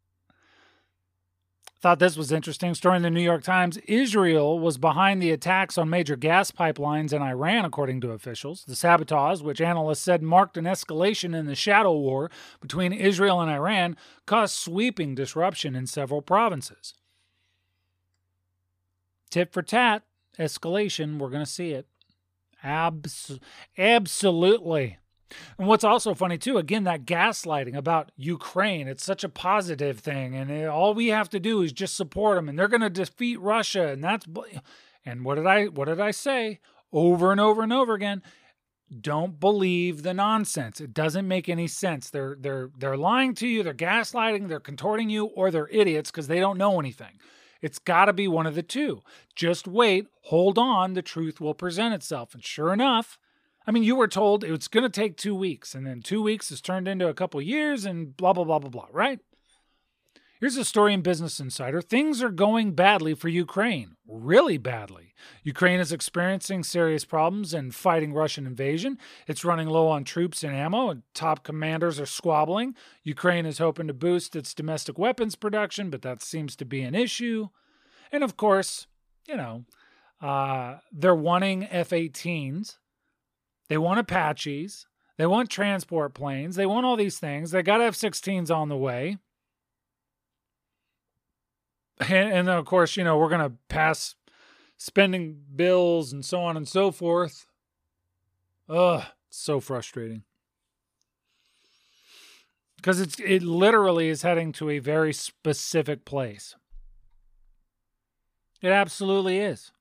[1.85, 2.75] Thought this was interesting.
[2.75, 7.13] Story in the New York Times Israel was behind the attacks on major gas pipelines
[7.13, 8.65] in Iran, according to officials.
[8.65, 12.31] The sabotage, which analysts said marked an escalation in the shadow war
[12.63, 16.95] between Israel and Iran, caused sweeping disruption in several provinces.
[19.29, 20.05] Tit for tat,
[20.39, 21.87] escalation, we're going to see it.
[22.63, 23.39] Abs-
[23.77, 24.97] absolutely.
[25.59, 30.35] And what's also funny too, again, that gaslighting about Ukraine, it's such a positive thing,
[30.35, 32.91] and it, all we have to do is just support them, and they're going to
[32.91, 34.27] defeat Russia, and that's.
[35.07, 36.61] And what did I what did I say
[36.93, 38.23] over and over and over again?
[39.01, 40.81] Don't believe the nonsense.
[40.81, 42.11] It doesn't make any sense.
[42.11, 43.63] They're they're they're lying to you.
[43.63, 44.49] They're gaslighting.
[44.49, 47.19] They're contorting you, or they're idiots because they don't know anything.
[47.61, 49.03] It's got to be one of the two.
[49.35, 52.35] Just wait, hold on, the truth will present itself.
[52.35, 53.19] And sure enough,
[53.67, 56.51] I mean, you were told it's going to take two weeks, and then two weeks
[56.51, 59.21] is turned into a couple years, and blah, blah, blah, blah, blah, right?
[60.41, 61.81] Here's a story in Business Insider.
[61.81, 65.15] Things are going badly for Ukraine, really badly.
[65.43, 68.99] Ukraine is experiencing serious problems in fighting Russian invasion.
[69.27, 72.75] It's running low on troops and ammo, and top commanders are squabbling.
[73.03, 76.95] Ukraine is hoping to boost its domestic weapons production, but that seems to be an
[76.95, 77.49] issue.
[78.13, 78.87] And of course,
[79.27, 79.65] you know,
[80.21, 82.77] uh, they're wanting F 18s
[83.69, 84.87] they want Apaches.
[85.17, 86.57] They want transport planes.
[86.57, 87.51] They want all these things.
[87.51, 89.19] They got F 16s on the way.
[92.01, 94.17] and, and then of course, you know, we're going to pass
[94.77, 97.47] spending bills and so on and so forth.
[98.69, 100.23] Ugh, so frustrating.
[102.77, 106.55] Because it's it literally is heading to a very specific place.
[108.61, 109.73] It absolutely is.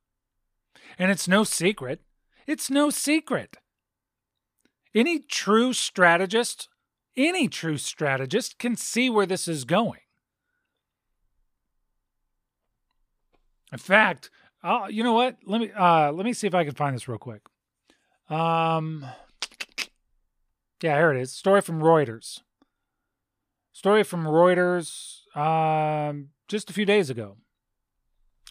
[0.97, 2.01] And it's no secret.
[2.47, 3.57] It's no secret.
[4.95, 6.69] Any true strategist,
[7.17, 9.99] any true strategist can see where this is going.
[13.71, 14.29] In fact,
[14.89, 15.37] you know what?
[15.45, 17.41] Let me uh, let me see if I can find this real quick.
[18.29, 19.05] Um,
[20.81, 21.31] yeah, here it is.
[21.31, 22.41] Story from Reuters.
[23.71, 27.37] Story from Reuters um, just a few days ago.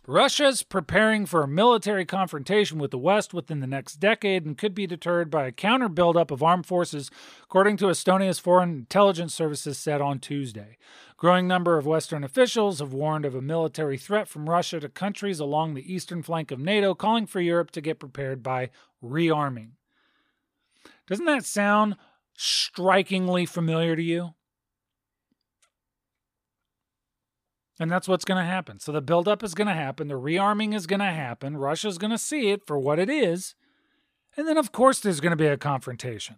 [0.07, 4.75] Russia's preparing for a military confrontation with the West within the next decade and could
[4.75, 7.09] be deterred by a counter buildup of armed forces,
[7.45, 10.77] according to Estonia's foreign intelligence services said on Tuesday.
[11.17, 15.39] Growing number of Western officials have warned of a military threat from Russia to countries
[15.39, 19.71] along the eastern flank of NATO, calling for Europe to get prepared by rearming.
[21.07, 21.95] Doesn't that sound
[22.35, 24.35] strikingly familiar to you?
[27.81, 28.79] And that's what's going to happen.
[28.79, 30.09] So the buildup is going to happen.
[30.09, 31.57] The rearming is going to happen.
[31.57, 33.55] Russia's going to see it for what it is.
[34.37, 36.37] And then, of course, there's going to be a confrontation.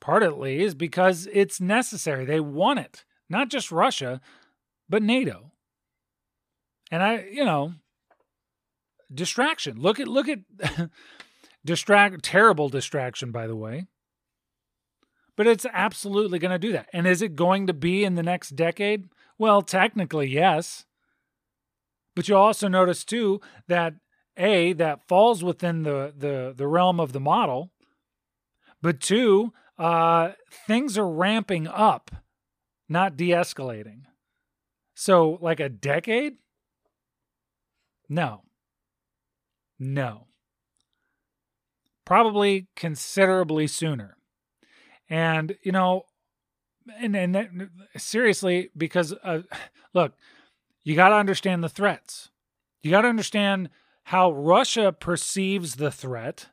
[0.00, 2.24] Partly is because it's necessary.
[2.24, 3.04] They want it.
[3.28, 4.20] Not just Russia,
[4.88, 5.52] but NATO.
[6.90, 7.74] And I, you know,
[9.12, 9.78] distraction.
[9.78, 10.38] Look at, look at,
[11.64, 13.86] distract, terrible distraction, by the way.
[15.36, 16.88] But it's absolutely going to do that.
[16.92, 19.08] And is it going to be in the next decade?
[19.38, 20.84] Well, technically, yes.
[22.14, 23.94] But you'll also notice too that
[24.36, 27.70] a that falls within the the the realm of the model.
[28.82, 30.32] But two, uh,
[30.66, 32.10] things are ramping up,
[32.88, 34.02] not de-escalating.
[34.94, 36.38] So, like a decade?
[38.08, 38.42] No.
[39.78, 40.26] No.
[42.04, 44.16] Probably considerably sooner.
[45.08, 46.04] And you know,
[46.98, 47.50] and and that,
[47.96, 49.42] seriously, because uh,
[49.94, 50.14] look,
[50.84, 52.30] you got to understand the threats.
[52.82, 53.70] You got to understand
[54.04, 56.48] how Russia perceives the threat,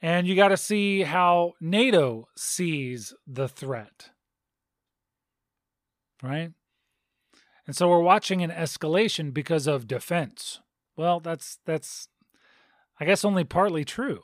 [0.00, 4.10] and you got to see how NATO sees the threat.
[6.22, 6.52] Right?
[7.66, 10.60] And so we're watching an escalation because of defense.
[10.96, 12.08] Well, that's that's
[12.98, 14.22] I guess only partly true.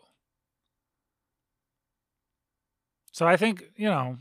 [3.13, 4.19] So I think, you know,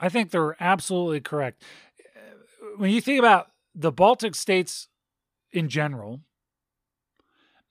[0.00, 1.62] I think they're absolutely correct.
[2.76, 4.88] When you think about the Baltic states
[5.52, 6.20] in general,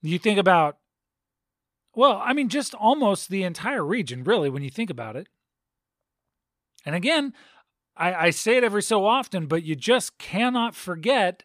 [0.02, 0.78] you think about,
[1.96, 5.28] well, I mean, just almost the entire region, really, when you think about it.
[6.86, 7.34] And again,
[7.98, 11.44] I, I say it every so often, but you just cannot forget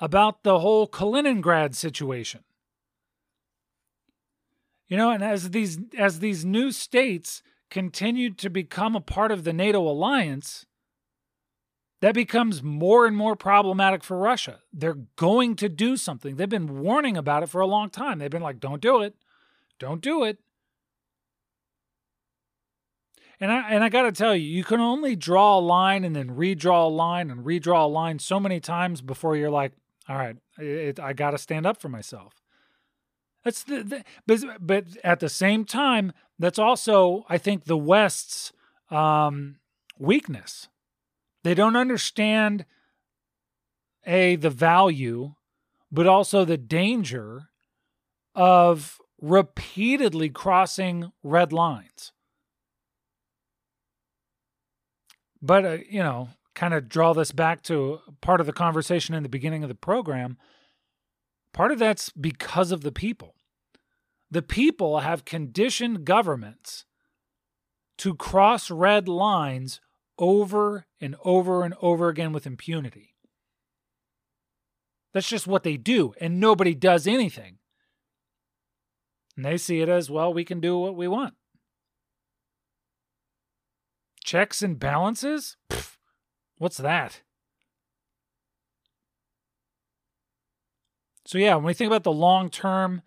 [0.00, 2.44] about the whole Kaliningrad situation.
[4.88, 9.44] You know, and as these as these new states continued to become a part of
[9.44, 10.66] the NATO alliance,
[12.00, 14.60] that becomes more and more problematic for Russia.
[14.72, 16.36] They're going to do something.
[16.36, 18.18] They've been warning about it for a long time.
[18.18, 19.14] They've been like, don't do it.
[19.78, 20.38] Don't do it.
[23.42, 26.14] And I and I got to tell you, you can only draw a line and
[26.14, 29.72] then redraw a line and redraw a line so many times before you're like,
[30.08, 32.39] all right, it, I got to stand up for myself.
[33.44, 38.52] That's the, the, but but at the same time, that's also I think the West's
[38.90, 39.56] um,
[39.98, 40.68] weakness.
[41.42, 42.66] They don't understand
[44.06, 45.34] a the value,
[45.90, 47.48] but also the danger
[48.34, 52.12] of repeatedly crossing red lines.
[55.40, 59.22] But uh, you know, kind of draw this back to part of the conversation in
[59.22, 60.36] the beginning of the program
[61.52, 63.34] Part of that's because of the people.
[64.30, 66.84] The people have conditioned governments
[67.98, 69.80] to cross red lines
[70.18, 73.14] over and over and over again with impunity.
[75.12, 77.58] That's just what they do, and nobody does anything.
[79.36, 81.34] And they see it as well, we can do what we want.
[84.22, 85.56] Checks and balances?
[85.70, 85.96] Pfft,
[86.58, 87.22] what's that?
[91.30, 93.02] So yeah, when we think about the long term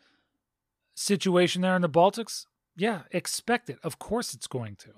[0.95, 3.79] situation there in the Baltics, yeah, expect it.
[3.83, 4.91] Of course it's going to.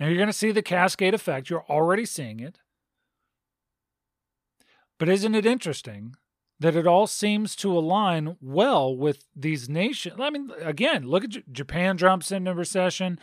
[0.00, 1.48] And you're going to see the cascade effect.
[1.48, 2.58] You're already seeing it.
[4.98, 6.16] But isn't it interesting
[6.58, 10.16] that it all seems to align well with these nations?
[10.18, 13.20] I mean, again, look at J- Japan jumps into recession.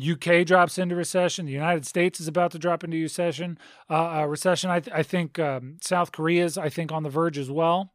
[0.00, 1.46] UK drops into recession.
[1.46, 3.58] The United States is about to drop into recession.
[3.88, 4.70] Uh, uh, recession.
[4.70, 7.92] I, th- I think um, South Korea is, I think, on the verge as well.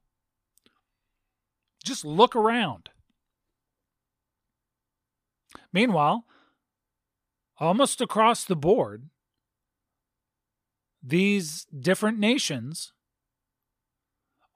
[1.84, 2.90] Just look around.
[5.74, 6.26] Meanwhile,
[7.58, 9.10] almost across the board,
[11.04, 12.94] these different nations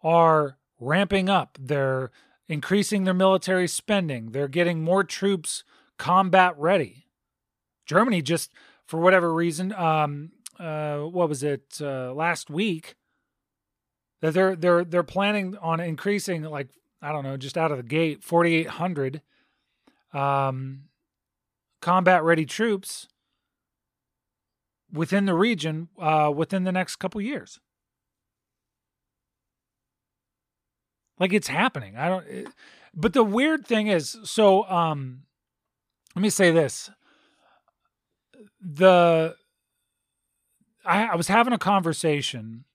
[0.01, 1.57] are ramping up.
[1.59, 2.11] They're
[2.47, 4.31] increasing their military spending.
[4.31, 5.63] They're getting more troops
[5.97, 7.07] combat ready.
[7.85, 8.51] Germany just,
[8.85, 12.95] for whatever reason, um, uh, what was it uh, last week?
[14.21, 16.69] That they're they're they're planning on increasing like
[17.01, 19.21] I don't know, just out of the gate, forty eight hundred
[20.13, 20.83] um,
[21.81, 23.07] combat ready troops
[24.93, 27.59] within the region uh, within the next couple years.
[31.19, 31.97] Like it's happening.
[31.97, 32.27] I don't.
[32.27, 32.47] It,
[32.95, 35.23] but the weird thing is, so um,
[36.15, 36.89] let me say this:
[38.61, 39.35] the
[40.85, 42.65] I, I was having a conversation.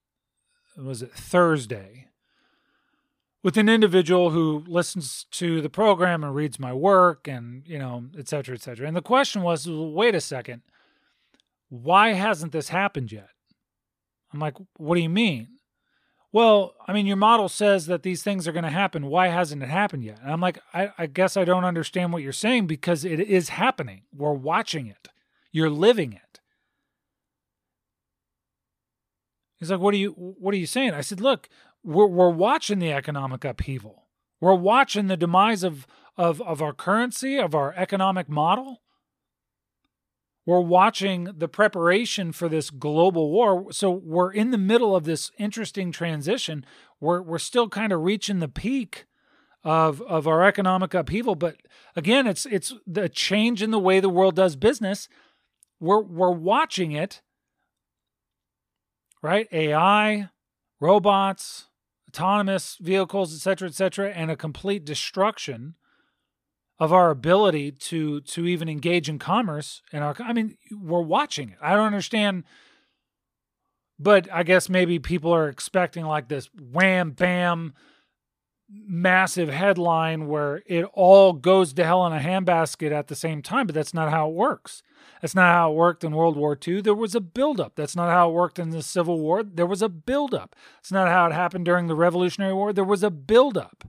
[0.76, 2.06] Was it Thursday?
[3.42, 8.04] With an individual who listens to the program and reads my work, and you know,
[8.18, 8.86] et cetera, et cetera.
[8.86, 10.62] And the question was, wait a second
[11.68, 13.28] why hasn't this happened yet?
[14.32, 15.48] I'm like, what do you mean?
[16.32, 19.06] Well, I mean, your model says that these things are going to happen.
[19.06, 20.20] Why hasn't it happened yet?
[20.22, 23.48] And I'm like, I, I, guess I don't understand what you're saying because it is
[23.50, 24.02] happening.
[24.14, 25.08] We're watching it.
[25.52, 26.40] You're living it.
[29.58, 30.94] He's like, what are you what are you saying?
[30.94, 31.48] I said, look,
[31.82, 34.06] we're we're watching the economic upheaval.
[34.40, 38.82] We're watching the demise of of of our currency, of our economic model
[40.48, 43.70] we're watching the preparation for this global war.
[43.70, 46.64] So we're in the middle of this interesting transition.
[47.00, 49.04] We're we're still kind of reaching the peak
[49.62, 51.56] of of our economic upheaval, but
[51.94, 55.06] again, it's it's the change in the way the world does business.
[55.80, 57.22] We're we're watching it.
[59.20, 59.48] Right?
[59.50, 60.28] AI,
[60.80, 61.66] robots,
[62.08, 65.74] autonomous vehicles, et cetera, et cetera, and a complete destruction
[66.78, 71.50] of our ability to to even engage in commerce in our I mean we're watching
[71.50, 71.58] it.
[71.60, 72.44] I don't understand
[73.98, 77.74] but I guess maybe people are expecting like this wham bam
[78.70, 83.66] massive headline where it all goes to hell in a handbasket at the same time,
[83.66, 84.82] but that's not how it works.
[85.20, 86.80] That's not how it worked in World War II.
[86.80, 87.74] There was a buildup.
[87.76, 89.42] That's not how it worked in the Civil War.
[89.42, 90.54] There was a buildup.
[90.80, 92.72] It's not how it happened during the Revolutionary War.
[92.72, 93.84] There was a buildup.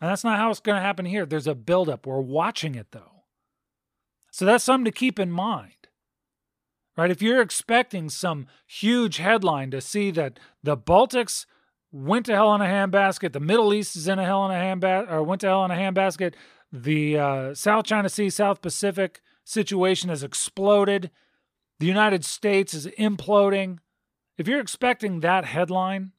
[0.00, 1.26] And that's not how it's going to happen here.
[1.26, 2.06] There's a buildup.
[2.06, 3.24] We're watching it though.
[4.32, 5.72] So that's something to keep in mind.
[6.96, 7.10] Right?
[7.10, 11.46] If you're expecting some huge headline to see that the Baltics
[11.92, 14.54] went to hell in a handbasket, the Middle East is in a hell in a
[14.54, 16.34] handbasket, or went to hell in a handbasket,
[16.72, 21.10] the uh, South China Sea, South Pacific situation has exploded,
[21.78, 23.78] the United States is imploding.
[24.38, 26.12] If you're expecting that headline,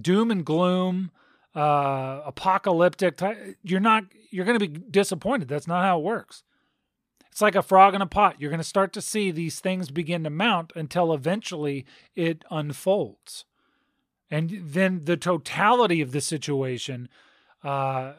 [0.00, 1.10] doom and gloom,
[1.56, 3.20] uh, apocalyptic.
[3.62, 4.04] You're not.
[4.30, 5.48] You're going to be disappointed.
[5.48, 6.42] That's not how it works.
[7.32, 8.36] It's like a frog in a pot.
[8.38, 13.46] You're going to start to see these things begin to mount until eventually it unfolds,
[14.30, 17.08] and then the totality of the situation
[17.64, 18.12] uh,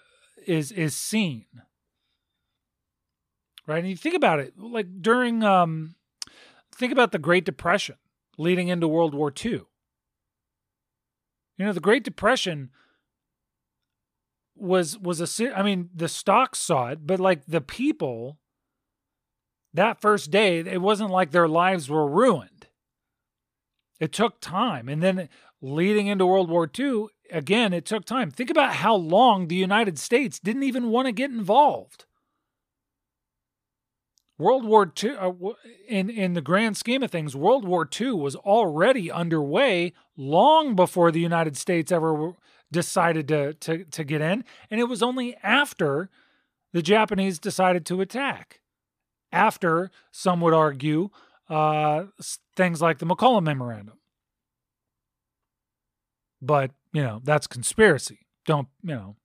[0.47, 1.45] is is seen.
[3.65, 5.95] Right, and you think about it, like during, um,
[6.73, 7.97] think about the Great Depression
[8.37, 9.51] leading into World War II.
[11.57, 12.69] You know, the Great Depression
[14.55, 18.39] was was a I mean the stocks saw it, but like the people
[19.73, 22.67] that first day, it wasn't like their lives were ruined.
[23.99, 25.29] It took time, and then
[25.61, 28.31] leading into World War II, again, it took time.
[28.31, 32.05] Think about how long the United States didn't even want to get involved.
[34.39, 35.31] World War II, uh,
[35.87, 41.11] in in the grand scheme of things, World War II was already underway long before
[41.11, 42.33] the United States ever
[42.71, 44.43] decided to, to, to get in.
[44.69, 46.09] And it was only after
[46.73, 48.59] the Japanese decided to attack.
[49.31, 51.09] After, some would argue,
[51.49, 52.05] uh,
[52.55, 53.97] things like the McCollum Memorandum.
[56.41, 58.27] But, you know, that's conspiracy.
[58.45, 59.15] Don't, you know.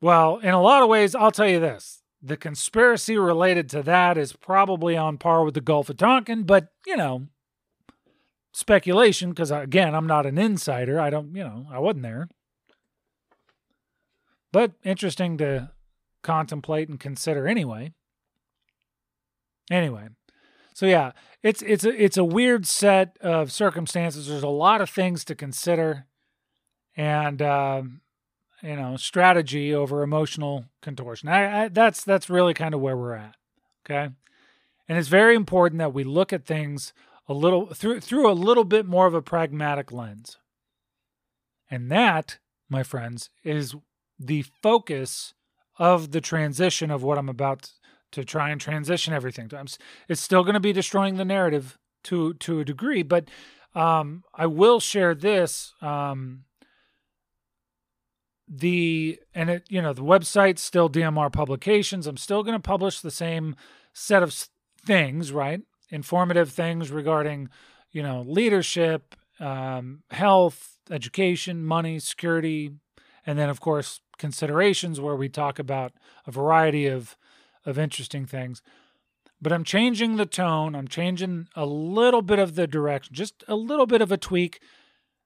[0.00, 4.18] Well, in a lot of ways, I'll tell you this the conspiracy related to that
[4.18, 7.28] is probably on par with the Gulf of Tonkin, but, you know,
[8.58, 12.28] speculation because uh, again i'm not an insider i don't you know i wasn't there
[14.50, 15.70] but interesting to
[16.22, 17.92] contemplate and consider anyway
[19.70, 20.08] anyway
[20.78, 24.90] so yeah it's it's a, it's a weird set of circumstances there's a lot of
[24.90, 26.06] things to consider
[26.98, 28.00] and um,
[28.62, 31.28] you know strategy over emotional contortion.
[31.28, 33.36] I, I, that's that's really kind of where we're at.
[33.86, 34.10] Okay,
[34.88, 36.92] and it's very important that we look at things
[37.28, 40.38] a little through through a little bit more of a pragmatic lens.
[41.70, 42.38] And that,
[42.68, 43.74] my friends, is
[44.18, 45.34] the focus
[45.78, 47.70] of the transition of what I'm about
[48.12, 49.50] to try and transition everything.
[50.08, 53.28] It's still going to be destroying the narrative to to a degree, but
[53.74, 55.74] um, I will share this.
[55.80, 56.44] Um,
[58.48, 62.06] the and it you know the website's still DMR Publications.
[62.06, 63.56] I'm still going to publish the same
[63.92, 64.34] set of
[64.86, 65.60] things, right?
[65.90, 67.50] Informative things regarding
[67.92, 72.70] you know leadership, um, health, education, money, security,
[73.26, 75.92] and then of course considerations where we talk about
[76.26, 77.16] a variety of
[77.68, 78.62] of interesting things.
[79.40, 80.74] But I'm changing the tone.
[80.74, 84.60] I'm changing a little bit of the direction, just a little bit of a tweak.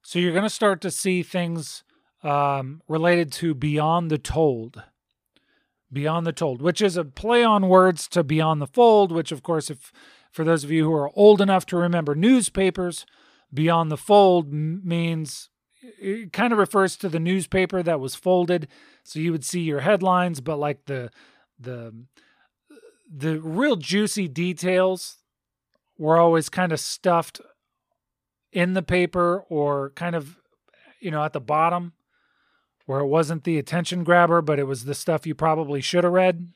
[0.03, 1.85] So you're going to start to see things
[2.23, 4.83] um, related to Beyond the Told.
[5.91, 9.43] Beyond the Told, which is a play on words to Beyond the Fold, which, of
[9.43, 9.93] course, if
[10.31, 13.07] for those of you who are old enough to remember newspapers,
[13.53, 15.51] Beyond the Fold means
[15.83, 18.69] it kind of refers to the newspaper that was folded
[19.03, 21.11] so you would see your headlines but like the
[21.59, 21.93] the
[23.15, 25.19] the real juicy details
[25.99, 27.41] were always kind of stuffed
[28.53, 30.37] in the paper or kind of
[31.01, 31.93] you know at the bottom
[32.87, 36.13] where it wasn't the attention grabber but it was the stuff you probably should have
[36.13, 36.49] read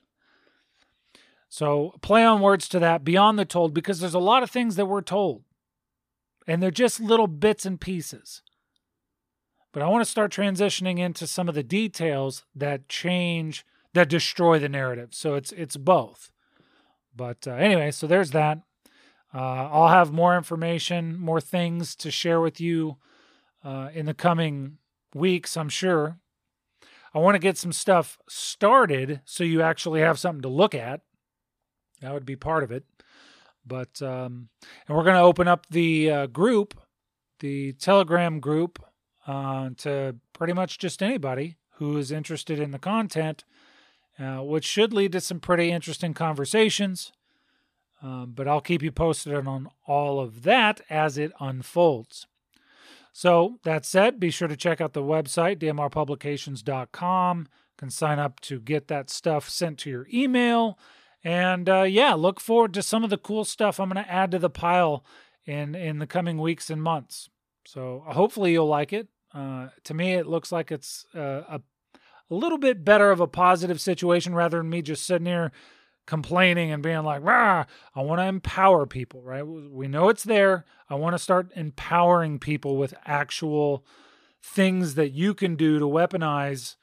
[1.48, 4.76] so play on words to that beyond the told because there's a lot of things
[4.76, 5.42] that we're told
[6.46, 8.42] and they're just little bits and pieces
[9.76, 14.58] but I want to start transitioning into some of the details that change, that destroy
[14.58, 15.10] the narrative.
[15.12, 16.30] So it's it's both.
[17.16, 18.58] But uh, anyway, so there's that.
[19.34, 22.96] Uh, I'll have more information, more things to share with you
[23.64, 24.78] uh, in the coming
[25.14, 26.18] weeks, I'm sure.
[27.14, 31.00] I want to get some stuff started so you actually have something to look at.
[32.02, 32.84] That would be part of it.
[33.66, 34.50] But, um,
[34.86, 36.78] and we're going to open up the uh, group,
[37.40, 38.84] the Telegram group
[39.26, 43.44] uh, to pretty much just anybody who is interested in the content,
[44.18, 47.12] uh, which should lead to some pretty interesting conversations.
[48.02, 52.26] Um, but I'll keep you posted on all of that as it unfolds.
[53.12, 57.38] So, that said, be sure to check out the website, dmrpublications.com.
[57.38, 57.46] You
[57.78, 60.78] can sign up to get that stuff sent to your email.
[61.24, 64.30] And uh, yeah, look forward to some of the cool stuff I'm going to add
[64.32, 65.02] to the pile
[65.46, 67.30] in, in the coming weeks and months.
[67.64, 69.08] So, hopefully, you'll like it.
[69.32, 71.60] Uh, to me, it looks like it's uh, a,
[72.30, 75.52] a little bit better of a positive situation rather than me just sitting here
[76.06, 77.64] complaining and being like, Rah!
[77.94, 79.42] I want to empower people, right?
[79.42, 80.64] We know it's there.
[80.88, 83.84] I want to start empowering people with actual
[84.42, 86.76] things that you can do to weaponize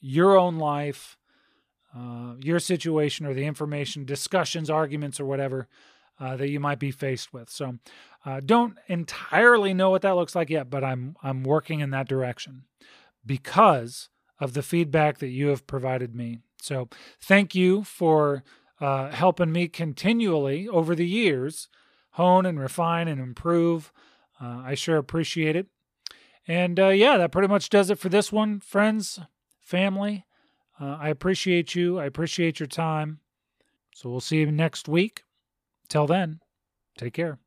[0.00, 1.16] your own life,
[1.96, 5.68] uh, your situation, or the information, discussions, arguments, or whatever
[6.18, 7.50] uh, that you might be faced with.
[7.50, 7.78] So
[8.24, 12.08] uh, don't entirely know what that looks like yet, but I'm I'm working in that
[12.08, 12.64] direction
[13.26, 14.08] because
[14.42, 16.40] of the feedback that you have provided me.
[16.60, 16.88] So
[17.20, 18.42] thank you for
[18.80, 21.68] uh, helping me continually over the years
[22.16, 23.92] hone and refine and improve.
[24.40, 25.68] Uh, I sure appreciate it.
[26.48, 29.20] And uh, yeah, that pretty much does it for this one, friends,
[29.60, 30.26] family.
[30.80, 32.00] Uh, I appreciate you.
[32.00, 33.20] I appreciate your time.
[33.94, 35.22] So we'll see you next week.
[35.88, 36.40] Till then,
[36.98, 37.42] take care.